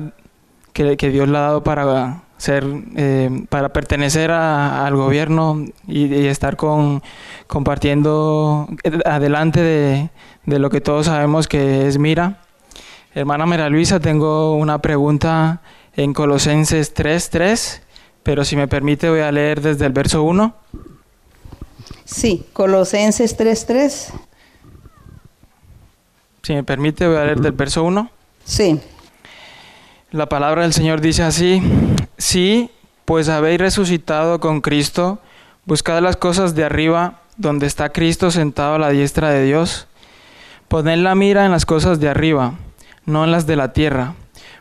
[0.74, 2.64] que Dios le ha dado para ser,
[2.96, 7.02] eh, para pertenecer a- al gobierno y, y estar con,
[7.46, 8.68] compartiendo
[9.04, 10.10] adelante de,
[10.46, 12.38] de lo que todos sabemos que es Mira.
[13.14, 15.60] Hermana María Luisa, tengo una pregunta
[15.96, 17.80] en Colosenses 3.3,
[18.22, 20.54] pero si me permite voy a leer desde el verso 1.
[22.04, 24.12] Sí, Colosenses 3.3.
[26.42, 28.10] Si me permite voy a leer del verso 1.
[28.44, 28.80] Sí.
[30.10, 31.62] La palabra del Señor dice así,
[32.18, 32.70] sí,
[33.04, 35.18] pues habéis resucitado con Cristo,
[35.64, 39.86] buscad las cosas de arriba, donde está Cristo sentado a la diestra de Dios.
[40.68, 42.54] Poned la mira en las cosas de arriba,
[43.04, 44.14] no en las de la tierra,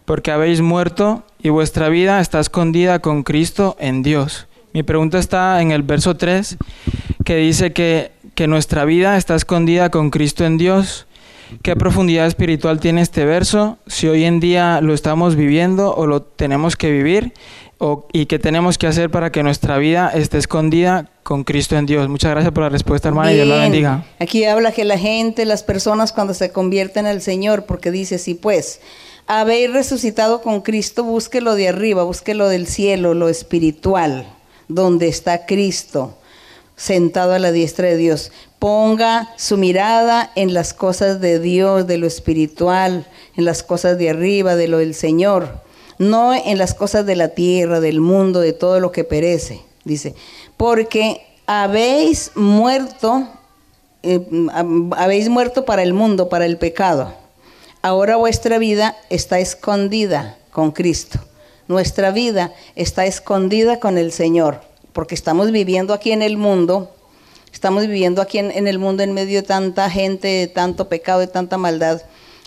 [0.06, 4.48] porque habéis muerto y vuestra vida está escondida con Cristo en Dios.
[4.74, 6.58] Mi pregunta está en el verso 3,
[7.24, 11.06] que dice que, que nuestra vida está escondida con Cristo en Dios.
[11.62, 13.78] ¿Qué profundidad espiritual tiene este verso?
[13.88, 17.34] Si hoy en día lo estamos viviendo o lo tenemos que vivir,
[17.78, 21.86] o, y qué tenemos que hacer para que nuestra vida esté escondida con Cristo en
[21.86, 22.08] Dios.
[22.08, 24.06] Muchas gracias por la respuesta, hermana, y Dios la bendiga.
[24.20, 28.36] Aquí habla que la gente, las personas cuando se convierten al Señor, porque dice, sí
[28.36, 28.80] pues,
[29.28, 34.28] habéis resucitado con Cristo, busque lo de arriba, busque lo del cielo, lo espiritual,
[34.68, 36.18] donde está Cristo
[36.76, 38.32] sentado a la diestra de Dios.
[38.60, 43.06] Ponga su mirada en las cosas de Dios, de lo espiritual,
[43.36, 45.62] en las cosas de arriba, de lo del Señor,
[46.00, 49.62] no en las cosas de la tierra, del mundo, de todo lo que perece.
[49.84, 50.16] Dice,
[50.58, 53.28] porque habéis muerto,
[54.02, 57.14] eh, hab- habéis muerto para el mundo, para el pecado.
[57.82, 61.20] Ahora vuestra vida está escondida con Cristo.
[61.68, 64.62] Nuestra vida está escondida con el Señor,
[64.94, 66.92] porque estamos viviendo aquí en el mundo,
[67.52, 71.28] estamos viviendo aquí en, el mundo en medio de tanta gente, de tanto pecado, de
[71.28, 72.02] tanta maldad,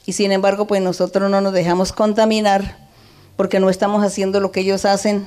[0.06, 2.78] y sin embargo, pues nosotros no nos dejamos contaminar,
[3.36, 5.26] porque no estamos haciendo lo que ellos hacen,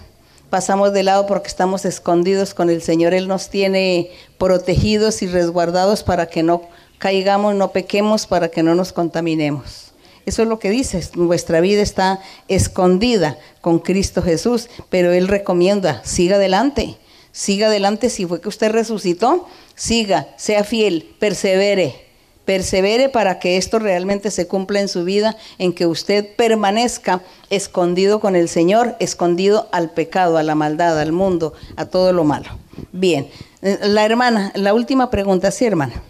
[0.49, 6.03] pasamos de lado porque estamos escondidos con el Señor, Él nos tiene protegidos y resguardados
[6.03, 6.63] para que no
[6.97, 9.93] caigamos, no pequemos, para que no nos contaminemos.
[10.25, 16.01] Eso es lo que dice, nuestra vida está escondida con Cristo Jesús, pero Él recomienda,
[16.03, 16.97] siga adelante,
[17.31, 22.07] siga adelante, si fue que usted resucitó, siga, sea fiel, persevere,
[22.45, 28.19] persevere para que esto realmente se cumpla en su vida, en que usted permanezca escondido
[28.19, 32.49] con el Señor, escondido al pecado, a la maldad, al mundo, a todo lo malo.
[32.91, 33.27] Bien,
[33.61, 36.01] Eh, la hermana, la última pregunta, sí, hermana.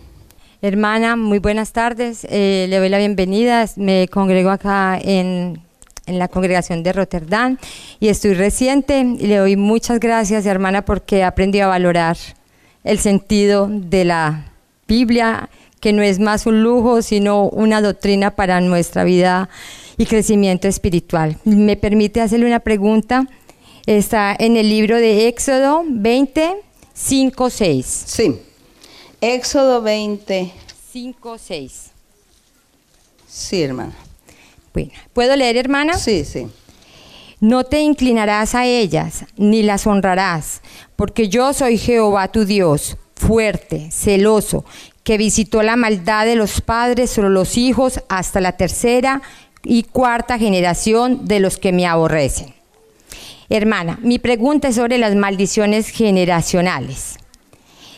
[0.62, 2.28] Hermana, muy buenas tardes.
[2.30, 3.66] Eh, le doy la bienvenida.
[3.76, 5.60] Me congrego acá en,
[6.10, 7.58] en la congregación de Rotterdam
[8.00, 12.18] y estoy reciente y le doy muchas gracias, hermana, porque he aprendido a valorar
[12.84, 14.52] el sentido de la
[14.88, 15.50] Biblia,
[15.80, 19.50] que no es más un lujo, sino una doctrina para nuestra vida
[19.98, 21.38] y crecimiento espiritual.
[21.46, 23.28] Me permite hacerle una pregunta.
[23.86, 26.56] Está en el libro de Éxodo 20,
[26.94, 27.86] 5, 6.
[27.86, 28.40] Sí.
[29.22, 30.52] Éxodo 20.
[30.92, 31.92] 5, 6.
[33.28, 33.94] Sí, hermana.
[34.74, 35.98] Bueno, ¿puedo leer, hermana?
[35.98, 36.48] Sí, sí.
[37.40, 40.62] No te inclinarás a ellas, ni las honrarás,
[40.96, 44.66] porque yo soy Jehová tu Dios, fuerte, celoso,
[45.04, 49.22] que visitó la maldad de los padres sobre los hijos hasta la tercera
[49.64, 52.54] y cuarta generación de los que me aborrecen.
[53.50, 57.18] Hermana, mi pregunta es sobre las maldiciones generacionales.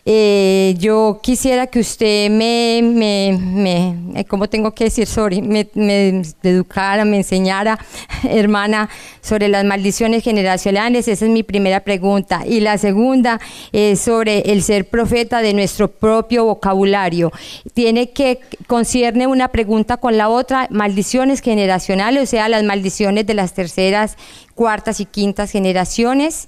[0.03, 5.06] Eh, yo quisiera que usted me, me, me eh, ¿cómo tengo que decir?
[5.06, 7.78] Sorry, me, me educara, me enseñara,
[8.23, 8.90] hermana,
[9.22, 11.07] sobre las maldiciones generacionales.
[11.07, 12.44] Esa es mi primera pregunta.
[12.48, 13.40] Y la segunda
[13.72, 17.32] es sobre el ser profeta de nuestro propio vocabulario.
[17.73, 23.36] Tiene que, concierne una pregunta con la otra, maldiciones generacionales, o sea, las maldiciones de
[23.36, 24.18] las terceras,
[24.56, 26.48] cuartas y quintas generaciones.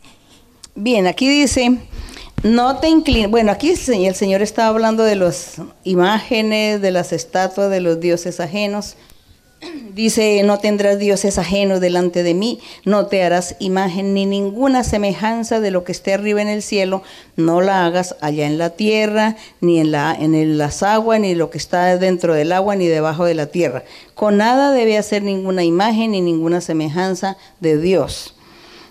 [0.76, 1.78] Bien, aquí dice,
[2.42, 3.30] no te inclines.
[3.30, 8.40] Bueno, aquí el Señor, estaba hablando de las imágenes, de las estatuas, de los dioses
[8.40, 8.96] ajenos.
[9.94, 15.62] Dice, no tendrás dioses ajenos delante de mí, no te harás imagen ni ninguna semejanza
[15.62, 17.02] de lo que esté arriba en el cielo,
[17.38, 21.50] no la hagas allá en la tierra, ni en, la, en las aguas, ni lo
[21.50, 23.84] que está dentro del agua, ni debajo de la tierra.
[24.16, 28.36] Con nada debe hacer ninguna imagen ni ninguna semejanza de Dios.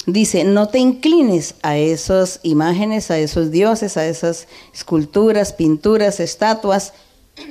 [0.07, 6.93] Dice, no te inclines a esas imágenes, a esos dioses, a esas esculturas, pinturas, estatuas,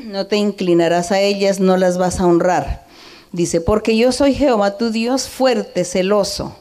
[0.04, 2.86] no te inclinarás a ellas, no las vas a honrar.
[3.32, 6.58] Dice, porque yo soy Jehová tu Dios fuerte, celoso,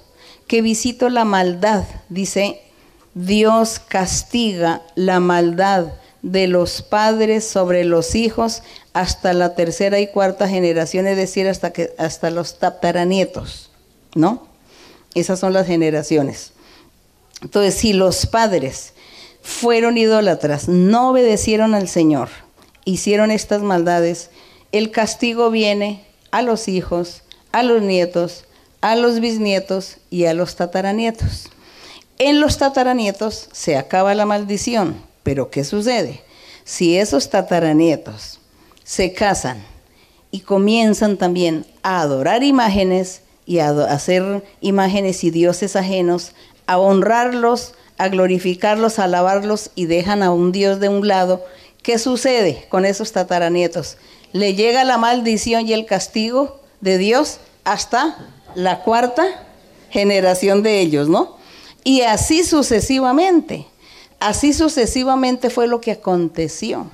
[0.47, 2.61] que visito la maldad, dice,
[3.15, 5.87] Dios castiga la maldad
[6.23, 8.63] de los padres sobre los hijos
[8.93, 13.71] hasta la tercera y cuarta generación, es decir, hasta, que, hasta los tataranietos,
[14.15, 14.50] ¿no?
[15.15, 16.53] Esas son las generaciones.
[17.43, 18.93] Entonces, si los padres
[19.43, 22.29] fueron idólatras, no obedecieron al Señor,
[22.85, 24.31] hicieron estas maldades,
[24.73, 27.23] el castigo viene a los hijos,
[27.53, 28.45] a los nietos,
[28.81, 31.51] a los bisnietos y a los tataranietos.
[32.19, 36.23] En los tataranietos se acaba la maldición, pero ¿qué sucede?
[36.65, 38.39] Si esos tataranietos
[38.85, 39.63] se casan
[40.31, 46.35] y comienzan también a adorar imágenes y a hacer imágenes y dioses ajenos,
[46.69, 51.45] a honrarlos, a glorificarlos, a alabarlos y dejan a un Dios de un lado,
[51.83, 53.97] ¿qué sucede con esos tataranietos?
[54.31, 58.25] Le llega la maldición y el castigo de Dios hasta
[58.55, 59.27] la cuarta
[59.91, 61.37] generación de ellos, ¿no?
[61.83, 63.67] Y así sucesivamente,
[64.21, 66.89] así sucesivamente fue lo que aconteció,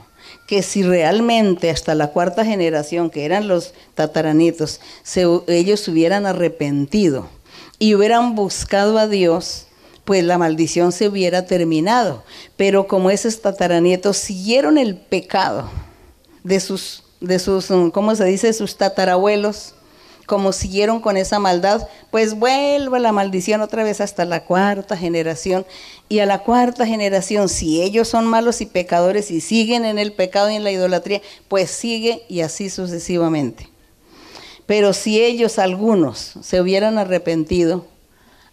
[0.46, 4.80] que si realmente hasta la cuarta generación, que eran los tataranitos,
[5.48, 7.28] ellos hubieran arrepentido
[7.78, 9.66] y hubieran buscado a Dios,
[10.04, 12.22] pues la maldición se hubiera terminado.
[12.56, 15.70] Pero como esos tataranietos siguieron el pecado
[16.44, 19.74] de sus, de sus, ¿cómo se dice?, sus tatarabuelos,
[20.26, 25.64] como siguieron con esa maldad, pues vuelve la maldición otra vez hasta la cuarta generación.
[26.08, 30.12] Y a la cuarta generación, si ellos son malos y pecadores y siguen en el
[30.12, 33.68] pecado y en la idolatría, pues sigue y así sucesivamente.
[34.66, 37.86] Pero si ellos, algunos, se hubieran arrepentido,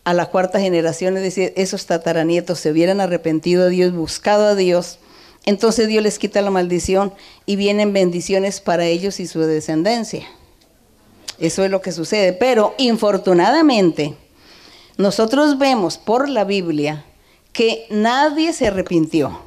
[0.04, 4.56] a la cuarta generación, es decir, esos tataranietos se hubieran arrepentido a Dios, buscado a
[4.56, 5.00] Dios,
[5.46, 7.14] entonces Dios les quita la maldición
[7.46, 10.28] y vienen bendiciones para ellos y su descendencia.
[11.40, 12.34] Eso es lo que sucede.
[12.34, 14.16] Pero infortunadamente,
[14.98, 17.06] nosotros vemos por la Biblia
[17.52, 19.40] que nadie se arrepintió.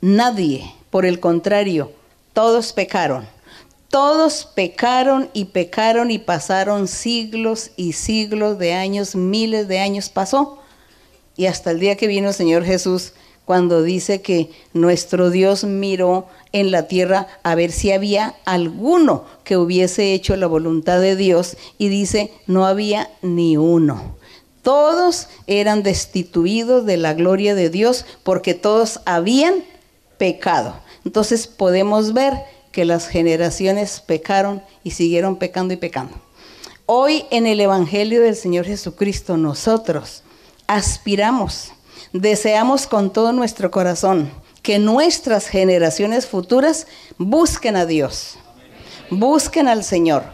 [0.00, 0.74] Nadie.
[0.90, 1.92] Por el contrario,
[2.32, 3.26] todos pecaron.
[3.88, 10.58] Todos pecaron y pecaron y pasaron siglos y siglos de años, miles de años pasó.
[11.36, 13.12] Y hasta el día que vino el Señor Jesús,
[13.44, 19.56] cuando dice que nuestro Dios miró en la tierra a ver si había alguno que
[19.56, 24.16] hubiese hecho la voluntad de Dios y dice, no había ni uno.
[24.62, 29.64] Todos eran destituidos de la gloria de Dios porque todos habían
[30.18, 30.76] pecado.
[31.04, 32.34] Entonces podemos ver
[32.70, 36.14] que las generaciones pecaron y siguieron pecando y pecando.
[36.86, 40.22] Hoy en el Evangelio del Señor Jesucristo nosotros
[40.66, 41.72] aspiramos,
[42.12, 44.30] deseamos con todo nuestro corazón
[44.62, 46.86] que nuestras generaciones futuras
[47.18, 48.38] busquen a Dios,
[49.10, 50.24] busquen al Señor.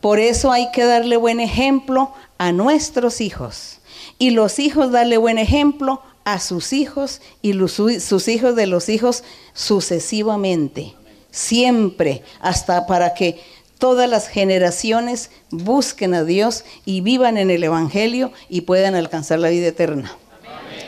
[0.00, 3.80] Por eso hay que darle buen ejemplo a nuestros hijos
[4.18, 9.24] y los hijos darle buen ejemplo a sus hijos y sus hijos de los hijos
[9.54, 10.94] sucesivamente,
[11.30, 13.40] siempre, hasta para que
[13.78, 19.48] todas las generaciones busquen a Dios y vivan en el Evangelio y puedan alcanzar la
[19.48, 20.16] vida eterna.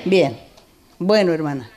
[0.04, 0.38] Bien,
[0.98, 1.70] bueno hermana.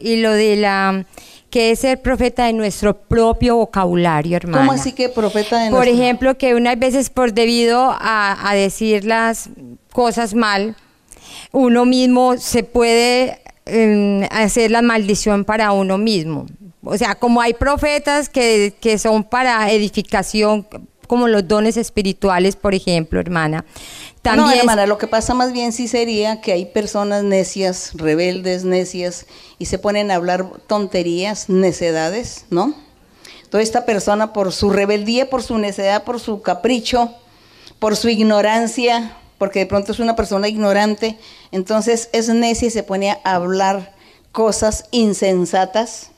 [0.00, 1.04] Y lo de la
[1.50, 4.58] que es ser profeta de nuestro propio vocabulario, hermano.
[4.58, 9.50] ¿Cómo así que profeta de Por ejemplo, que unas veces por debido a, decir las
[9.92, 10.76] cosas mal,
[11.50, 16.46] uno mismo se puede em, hacer la maldición para uno mismo.
[16.84, 20.64] O sea, como hay profetas que, que son para edificación,
[21.08, 23.64] como los dones espirituales, por ejemplo, hermana.
[24.22, 28.62] También no, hermana, lo que pasa más bien sí sería que hay personas necias, rebeldes,
[28.62, 29.26] necias,
[29.58, 32.72] y se ponen a hablar tonterías, necedades, ¿no?
[33.50, 37.12] Toda esta persona por su rebeldía, por su necedad, por su capricho,
[37.80, 41.18] por su ignorancia, porque de pronto es una persona ignorante,
[41.50, 43.92] entonces es necia y se pone a hablar
[44.30, 46.12] cosas insensatas.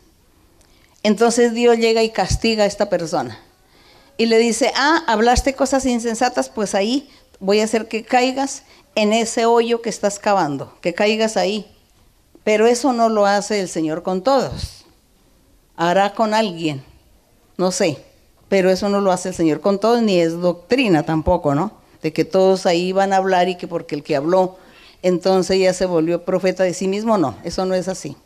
[1.03, 3.39] Entonces Dios llega y castiga a esta persona
[4.17, 7.09] y le dice, ah, hablaste cosas insensatas, pues ahí
[7.45, 8.63] voy a hacer que caigas
[8.95, 11.67] en ese hoyo que estás cavando, que caigas ahí.
[12.43, 14.85] Pero eso no lo hace el Señor con todos.
[15.77, 16.83] Hará con alguien,
[17.57, 17.99] no sé,
[18.49, 21.73] pero eso no lo hace el Señor con todos, ni es doctrina tampoco, ¿no?
[22.03, 24.57] De que todos ahí van a hablar y que porque el que habló
[25.03, 28.17] entonces ya se volvió profeta de sí mismo, no, eso no es así.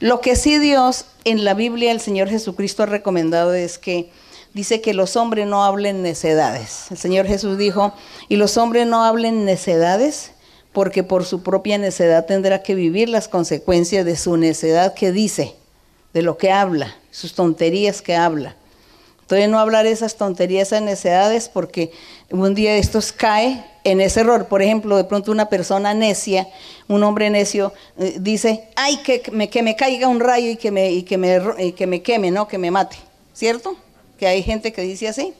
[0.00, 4.10] Lo que sí Dios en la Biblia, el Señor Jesucristo ha recomendado es que
[4.54, 6.86] dice que los hombres no hablen necedades.
[6.90, 7.92] El Señor Jesús dijo,
[8.28, 10.30] y los hombres no hablen necedades,
[10.72, 15.54] porque por su propia necedad tendrá que vivir las consecuencias de su necedad que dice,
[16.12, 18.56] de lo que habla, sus tonterías que habla.
[19.22, 21.92] Entonces no hablar esas tonterías, esas necedades, porque
[22.30, 24.46] un día estos cae en ese error.
[24.48, 26.46] Por ejemplo, de pronto una persona necia,
[26.88, 30.70] un hombre necio, eh, dice, ay, que me, que me caiga un rayo y que
[30.70, 32.46] me, y que me, y que me queme, ¿no?
[32.46, 32.96] Que me mate.
[33.32, 33.76] ¿Cierto?
[34.18, 35.34] Que hay gente que dice así.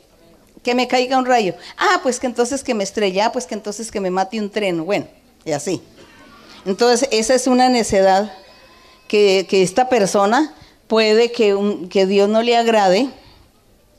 [0.62, 1.54] Que me caiga un rayo.
[1.76, 3.26] Ah, pues que entonces que me estrella.
[3.26, 4.84] Ah, pues que entonces que me mate un tren.
[4.84, 5.06] Bueno,
[5.44, 5.82] y así.
[6.66, 8.32] Entonces, esa es una necedad
[9.08, 10.54] que, que esta persona
[10.86, 13.08] puede que, un- que Dios no le agrade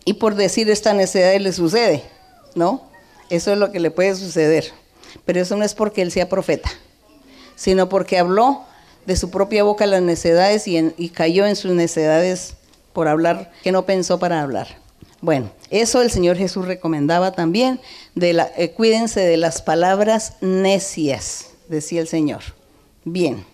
[0.03, 2.03] y por decir esta necedad le sucede,
[2.55, 2.89] ¿no?
[3.29, 4.71] Eso es lo que le puede suceder.
[5.25, 6.69] Pero eso no es porque él sea profeta,
[7.55, 8.63] sino porque habló
[9.05, 12.55] de su propia boca las necedades y, y cayó en sus necedades
[12.95, 14.67] por hablar que no pensó para hablar.
[15.21, 17.79] Bueno, eso el Señor Jesús recomendaba también.
[18.15, 22.41] De la, eh, cuídense de las palabras necias, decía el Señor.
[23.03, 23.45] Bien.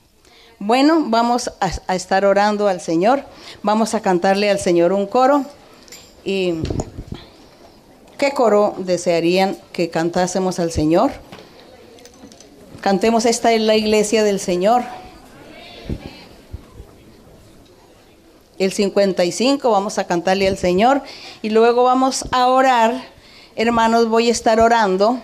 [0.60, 3.24] Bueno, vamos a, a estar orando al Señor.
[3.64, 5.44] Vamos a cantarle al Señor un coro.
[6.24, 6.56] ¿Y
[8.18, 11.12] qué coro desearían que cantásemos al Señor?
[12.82, 14.84] Cantemos esta en la iglesia del Señor.
[18.62, 21.02] El 55 vamos a cantarle al Señor
[21.42, 22.94] y luego vamos a orar.
[23.56, 25.20] Hermanos, voy a estar orando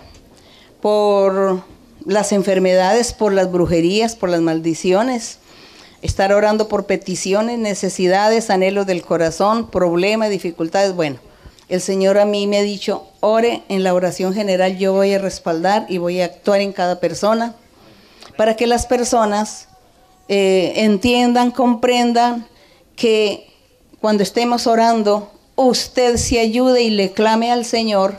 [0.82, 1.62] por
[2.04, 5.38] las enfermedades, por las brujerías, por las maldiciones.
[6.02, 10.92] Estar orando por peticiones, necesidades, anhelos del corazón, problemas, dificultades.
[10.96, 11.20] Bueno,
[11.68, 15.20] el Señor a mí me ha dicho, ore en la oración general, yo voy a
[15.20, 17.54] respaldar y voy a actuar en cada persona
[18.36, 19.68] para que las personas
[20.26, 22.48] eh, entiendan, comprendan
[22.98, 23.46] que
[24.00, 28.16] cuando estemos orando, usted se ayude y le clame al Señor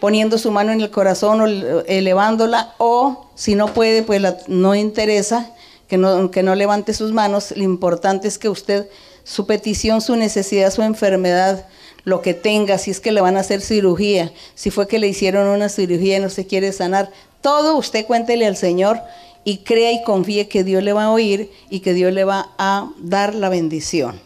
[0.00, 4.38] poniendo su mano en el corazón o ele- elevándola o si no puede, pues la-
[4.46, 5.50] no interesa
[5.88, 7.52] que no, que no levante sus manos.
[7.56, 8.88] Lo importante es que usted,
[9.24, 11.66] su petición, su necesidad, su enfermedad,
[12.04, 15.08] lo que tenga, si es que le van a hacer cirugía, si fue que le
[15.08, 17.10] hicieron una cirugía y no se quiere sanar,
[17.42, 19.00] todo usted cuéntele al Señor
[19.44, 22.50] y crea y confíe que Dios le va a oír y que Dios le va
[22.58, 24.20] a dar la bendición.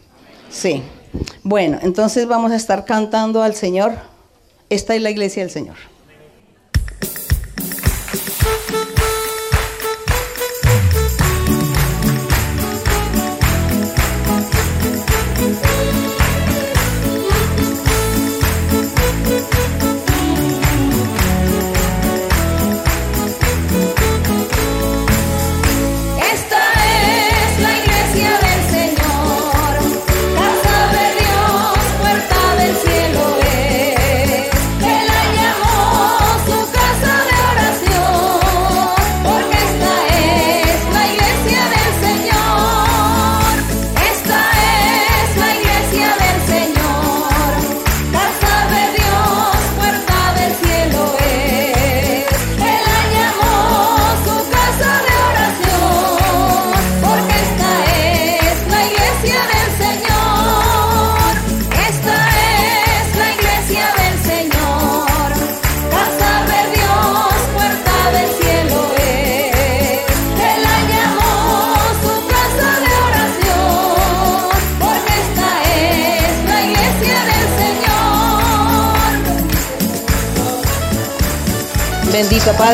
[0.49, 0.81] Sí.
[1.43, 3.93] Bueno, entonces vamos a estar cantando al Señor.
[4.69, 5.75] Esta es la iglesia del Señor.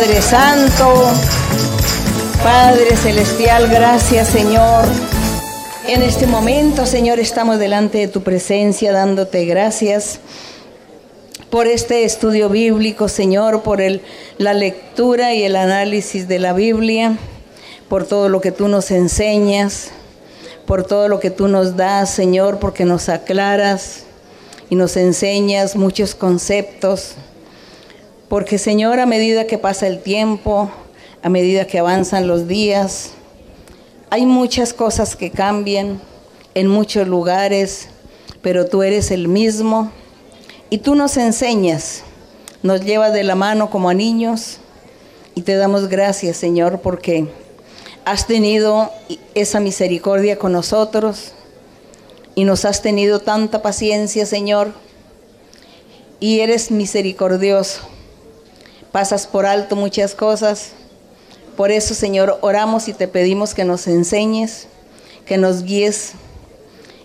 [0.01, 1.11] Padre Santo,
[2.43, 4.85] Padre Celestial, gracias Señor.
[5.87, 10.19] En este momento, Señor, estamos delante de tu presencia dándote gracias
[11.51, 14.01] por este estudio bíblico, Señor, por el,
[14.39, 17.19] la lectura y el análisis de la Biblia,
[17.87, 19.91] por todo lo que tú nos enseñas,
[20.65, 23.99] por todo lo que tú nos das, Señor, porque nos aclaras
[24.67, 27.17] y nos enseñas muchos conceptos.
[28.31, 30.71] Porque Señor, a medida que pasa el tiempo,
[31.21, 33.09] a medida que avanzan los días,
[34.09, 35.99] hay muchas cosas que cambian
[36.53, 37.89] en muchos lugares,
[38.41, 39.91] pero tú eres el mismo
[40.69, 42.03] y tú nos enseñas,
[42.63, 44.59] nos llevas de la mano como a niños
[45.35, 47.27] y te damos gracias, Señor, porque
[48.05, 48.93] has tenido
[49.35, 51.33] esa misericordia con nosotros
[52.33, 54.71] y nos has tenido tanta paciencia, Señor,
[56.21, 57.91] y eres misericordioso.
[58.91, 60.71] Pasas por alto muchas cosas.
[61.55, 64.67] Por eso, Señor, oramos y te pedimos que nos enseñes,
[65.25, 66.13] que nos guíes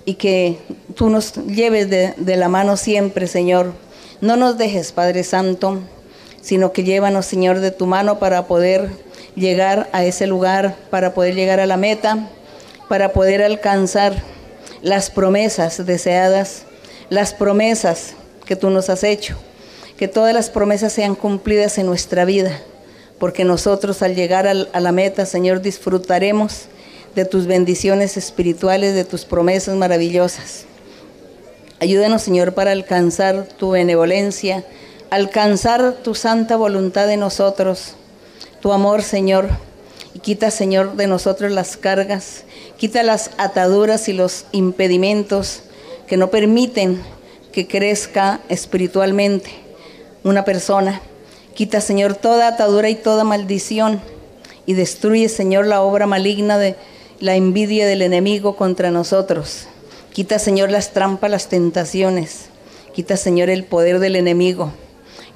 [0.04, 0.58] y que
[0.94, 3.72] tú nos lleves de, de la mano siempre, Señor.
[4.20, 5.80] No nos dejes, Padre Santo,
[6.40, 8.90] sino que llévanos, Señor, de tu mano para poder
[9.34, 12.28] llegar a ese lugar, para poder llegar a la meta,
[12.88, 14.22] para poder alcanzar
[14.82, 16.62] las promesas deseadas,
[17.10, 18.14] las promesas
[18.44, 19.36] que tú nos has hecho.
[19.96, 22.60] Que todas las promesas sean cumplidas en nuestra vida,
[23.18, 26.66] porque nosotros al llegar a la meta, Señor, disfrutaremos
[27.14, 30.66] de tus bendiciones espirituales, de tus promesas maravillosas.
[31.80, 34.64] Ayúdanos, Señor, para alcanzar tu benevolencia,
[35.08, 37.94] alcanzar tu santa voluntad en nosotros,
[38.60, 39.48] tu amor, Señor.
[40.12, 42.44] Y quita, Señor, de nosotros las cargas,
[42.76, 45.62] quita las ataduras y los impedimentos
[46.06, 47.02] que no permiten
[47.52, 49.65] que crezca espiritualmente
[50.26, 51.00] una persona.
[51.54, 54.00] Quita, Señor, toda atadura y toda maldición
[54.66, 56.74] y destruye, Señor, la obra maligna de
[57.20, 59.68] la envidia del enemigo contra nosotros.
[60.12, 62.46] Quita, Señor, las trampas, las tentaciones.
[62.92, 64.72] Quita, Señor, el poder del enemigo.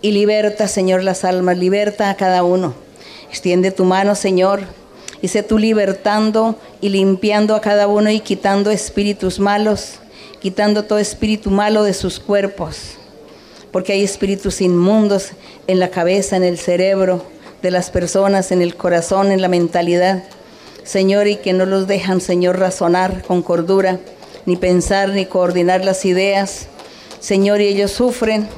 [0.03, 1.57] Y liberta, Señor, las almas.
[1.57, 2.75] Liberta a cada uno.
[3.29, 4.63] Extiende tu mano, Señor.
[5.23, 10.01] Y sé tú libertando y limpiando a cada uno y quitando espíritus malos.
[10.41, 13.00] Quitando todo espíritu malo de sus cuerpos.
[13.73, 15.31] Porque hay espíritus inmundos
[15.67, 17.25] en la cabeza, en el cerebro
[17.63, 20.25] de las personas, en el corazón, en la mentalidad.
[20.83, 24.01] Señor, y que no los dejan, Señor, razonar con cordura,
[24.47, 26.67] ni pensar, ni coordinar las ideas.
[27.21, 28.49] Señor, y ellos sufren,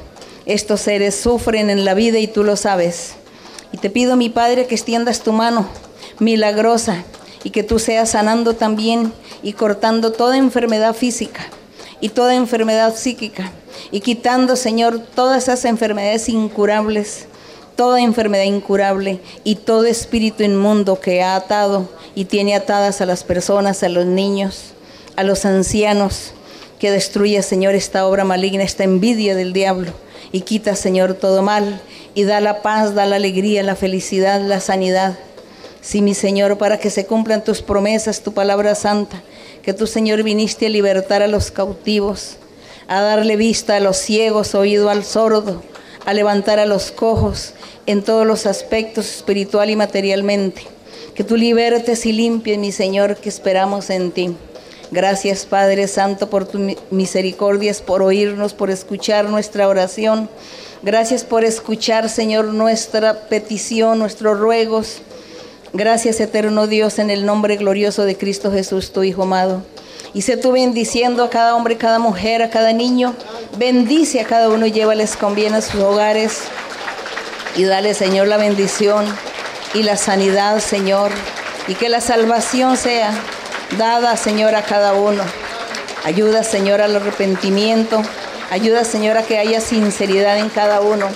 [0.45, 3.13] estos seres sufren en la vida y tú lo sabes.
[3.71, 5.67] Y te pido, mi Padre, que extiendas tu mano
[6.19, 7.03] milagrosa
[7.43, 9.11] y que tú seas sanando también
[9.41, 11.45] y cortando toda enfermedad física
[12.03, 13.53] y toda enfermedad psíquica
[13.89, 17.27] y quitando, Señor, todas esas enfermedades incurables,
[17.77, 23.23] toda enfermedad incurable y todo espíritu inmundo que ha atado y tiene atadas a las
[23.23, 24.73] personas, a los niños,
[25.15, 26.33] a los ancianos,
[26.77, 29.93] que destruye, Señor, esta obra maligna, esta envidia del diablo
[30.33, 31.79] y quita, Señor, todo mal
[32.15, 35.17] y da la paz, da la alegría, la felicidad, la sanidad.
[35.79, 39.23] Sí, mi Señor, para que se cumplan tus promesas, tu palabra santa,
[39.63, 42.35] que tú, Señor, viniste a libertar a los cautivos,
[42.87, 45.63] a darle vista a los ciegos, oído al sordo,
[46.05, 47.53] a levantar a los cojos
[47.85, 50.63] en todos los aspectos espiritual y materialmente.
[51.15, 54.35] Que tú libertes y limpies, mi Señor, que esperamos en ti.
[54.91, 60.29] Gracias, Padre Santo, por tus mi- misericordias, por oírnos, por escuchar nuestra oración.
[60.81, 65.01] Gracias por escuchar, Señor, nuestra petición, nuestros ruegos.
[65.75, 69.63] Gracias, eterno Dios, en el nombre glorioso de Cristo Jesús, tu Hijo amado.
[70.13, 73.15] Y sé tú bendiciendo a cada hombre, cada mujer, a cada niño.
[73.57, 76.41] Bendice a cada uno y llévales con bien a sus hogares.
[77.55, 79.03] Y dale, Señor, la bendición
[79.73, 81.11] y la sanidad, Señor.
[81.67, 83.11] Y que la salvación sea
[83.75, 85.23] dada, Señor, a cada uno.
[86.03, 88.03] Ayuda, Señor, al arrepentimiento.
[88.51, 91.07] Ayuda, Señor, a que haya sinceridad en cada uno.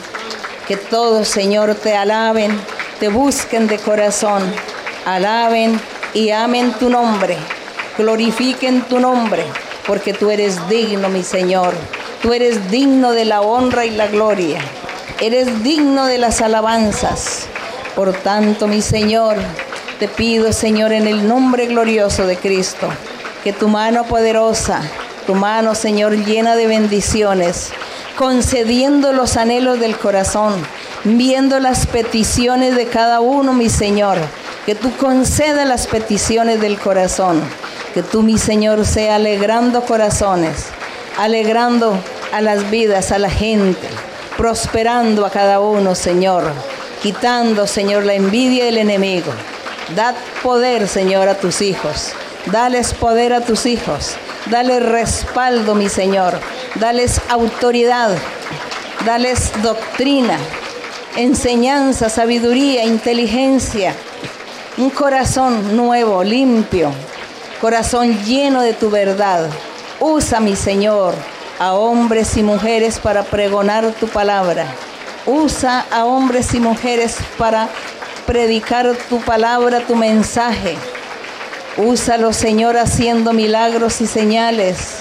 [0.68, 2.60] Que todos, Señor, te alaben,
[3.00, 4.44] te busquen de corazón.
[5.06, 5.80] Alaben
[6.14, 7.38] y amen tu nombre.
[7.98, 9.44] Glorifiquen tu nombre,
[9.86, 11.74] porque tú eres digno, mi Señor.
[12.22, 14.60] Tú eres digno de la honra y la gloria.
[15.22, 17.48] Eres digno de las alabanzas.
[17.96, 19.38] Por tanto, mi Señor,
[20.00, 22.88] te pido, Señor, en el nombre glorioso de Cristo,
[23.44, 24.82] que tu mano poderosa,
[25.26, 27.72] tu mano, Señor, llena de bendiciones,
[28.16, 30.54] concediendo los anhelos del corazón,
[31.04, 34.18] viendo las peticiones de cada uno, mi Señor,
[34.66, 37.42] que tú concedas las peticiones del corazón,
[37.94, 40.66] que tú, mi Señor, sea alegrando corazones,
[41.18, 41.98] alegrando
[42.34, 43.88] a las vidas, a la gente,
[44.38, 46.44] prosperando a cada uno, Señor,
[47.02, 49.32] quitando, Señor, la envidia del enemigo.
[49.96, 52.12] Dad poder, Señor, a tus hijos.
[52.48, 54.16] Dales poder a tus hijos.
[54.48, 56.40] Dales respaldo, mi Señor.
[56.76, 58.18] Dales autoridad.
[59.06, 60.38] Dales doctrina,
[61.18, 63.96] enseñanza, sabiduría, inteligencia.
[64.78, 66.92] Un corazón nuevo, limpio.
[67.60, 69.50] Corazón lleno de tu verdad.
[70.00, 71.16] Usa, mi Señor,
[71.58, 74.68] a hombres y mujeres para pregonar tu palabra.
[75.26, 77.68] Usa a hombres y mujeres para
[78.28, 80.78] predicar tu palabra, tu mensaje.
[81.78, 85.00] Úsalo, Señor, haciendo milagros y señales.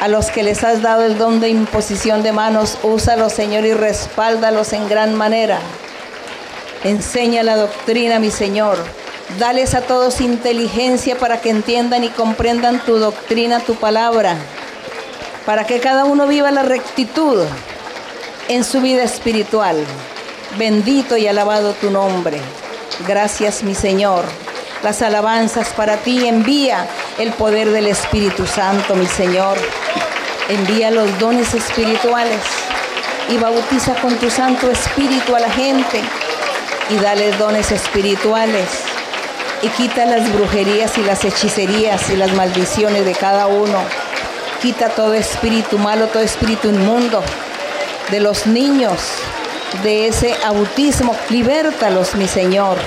[0.00, 3.74] A los que les has dado el don de imposición de manos, úsalo, Señor, y
[3.74, 5.58] respáldalos en gran manera.
[6.84, 8.78] Enseña la doctrina, mi Señor.
[9.38, 14.36] Dales a todos inteligencia para que entiendan y comprendan tu doctrina, tu palabra.
[15.44, 17.44] Para que cada uno viva la rectitud
[18.48, 19.84] en su vida espiritual.
[20.58, 22.40] Bendito y alabado tu nombre.
[23.06, 24.24] Gracias, mi Señor.
[24.82, 26.26] Las alabanzas para ti.
[26.26, 26.86] Envía
[27.20, 29.58] el poder del Espíritu Santo, mi Señor.
[30.48, 32.40] Envía los dones espirituales
[33.28, 36.00] y bautiza con tu Santo Espíritu a la gente
[36.88, 38.68] y dale dones espirituales
[39.60, 43.78] y quita las brujerías y las hechicerías y las maldiciones de cada uno.
[44.62, 47.22] Quita todo espíritu malo, todo espíritu inmundo
[48.10, 48.98] de los niños,
[49.82, 51.14] de ese autismo.
[51.28, 52.78] Libértalos, mi Señor.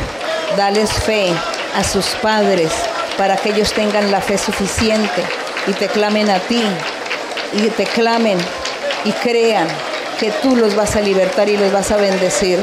[0.57, 1.31] Dales fe
[1.75, 2.71] a sus padres
[3.17, 5.23] para que ellos tengan la fe suficiente
[5.67, 6.61] y te clamen a ti
[7.53, 8.37] y te clamen
[9.05, 9.67] y crean
[10.19, 12.59] que tú los vas a libertar y los vas a bendecir.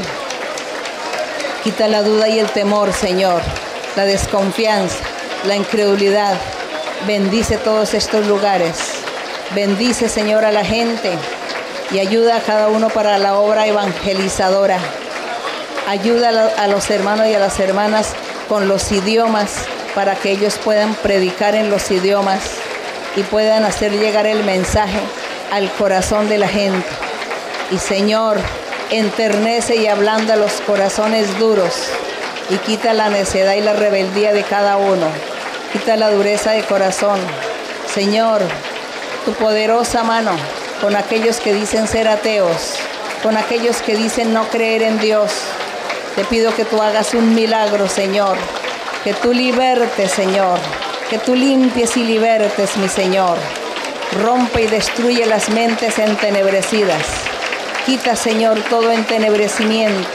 [1.63, 3.41] Quita la duda y el temor, Señor,
[3.95, 4.97] la desconfianza,
[5.45, 6.33] la incredulidad.
[7.07, 8.75] Bendice todos estos lugares.
[9.55, 11.11] Bendice, Señor, a la gente
[11.91, 14.79] y ayuda a cada uno para la obra evangelizadora.
[15.87, 18.07] Ayuda a lo- a los hermanos y a las hermanas
[18.47, 19.51] con los idiomas
[19.95, 22.41] para que ellos puedan predicar en los idiomas
[23.15, 24.99] y puedan hacer llegar el mensaje
[25.51, 26.87] al corazón de la gente.
[27.71, 28.37] Y Señor,
[28.89, 31.89] enternece y ablanda los corazones duros
[32.49, 35.07] y quita la necedad y la rebeldía de cada uno.
[35.71, 37.19] Quita la dureza de corazón.
[37.93, 38.41] Señor,
[39.25, 40.31] tu poderosa mano
[40.81, 42.75] con aquellos que dicen ser ateos,
[43.23, 45.31] con aquellos que dicen no creer en Dios.
[46.15, 48.37] Te pido que tú hagas un milagro, Señor.
[49.03, 50.59] Que tú libertes, Señor.
[51.09, 53.37] Que tú limpies y libertes, mi Señor.
[54.21, 57.03] Rompe y destruye las mentes entenebrecidas.
[57.85, 60.07] Quita, Señor, todo entenebrecimiento.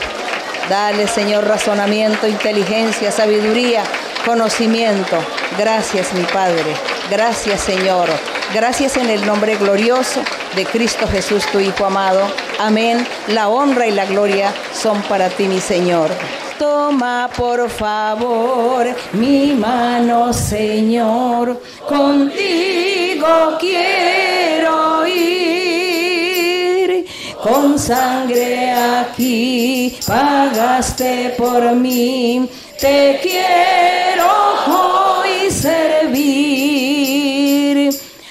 [0.69, 3.83] Dale, Señor, razonamiento, inteligencia, sabiduría,
[4.25, 5.17] conocimiento.
[5.57, 6.73] Gracias, mi Padre.
[7.09, 8.07] Gracias, Señor.
[8.53, 10.21] Gracias en el nombre glorioso
[10.55, 12.21] de Cristo Jesús, tu Hijo amado.
[12.57, 13.05] Amén.
[13.27, 16.09] La honra y la gloria son para ti, mi Señor.
[16.57, 21.61] Toma por favor mi mano, Señor.
[21.87, 27.05] Contigo quiero ir.
[27.43, 32.49] Con sangre aquí pagaste por mí.
[32.79, 34.27] Te quiero
[34.67, 36.17] hoy servir.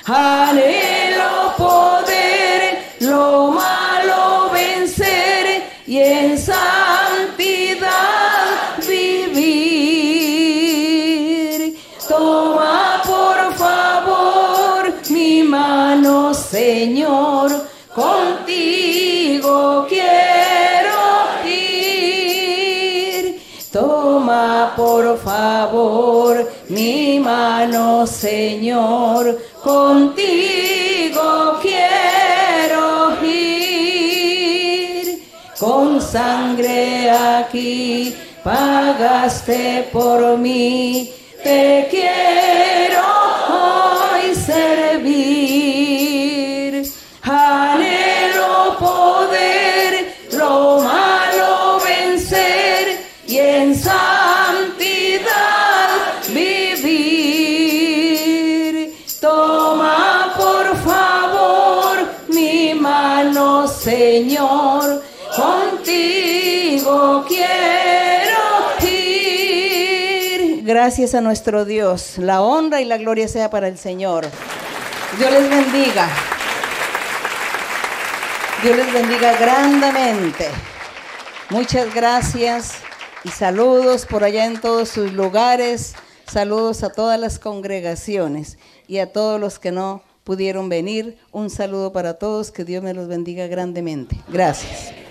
[0.07, 0.66] Anhelo
[16.67, 17.49] Señor,
[17.95, 21.01] contigo quiero
[21.49, 23.41] ir.
[23.71, 26.33] Toma por favor
[26.69, 35.23] mi mano, Señor, contigo quiero ir.
[35.61, 38.13] Con sangre aquí
[38.43, 41.13] pagaste por mí,
[41.45, 43.06] te quiero
[70.87, 72.17] Gracias a nuestro Dios.
[72.17, 74.25] La honra y la gloria sea para el Señor.
[75.19, 76.09] Dios les bendiga.
[78.63, 80.47] Dios les bendiga grandemente.
[81.51, 82.75] Muchas gracias
[83.25, 85.97] y saludos por allá en todos sus lugares.
[86.25, 88.57] Saludos a todas las congregaciones
[88.87, 91.19] y a todos los que no pudieron venir.
[91.33, 92.53] Un saludo para todos.
[92.53, 94.17] Que Dios me los bendiga grandemente.
[94.29, 95.06] Gracias.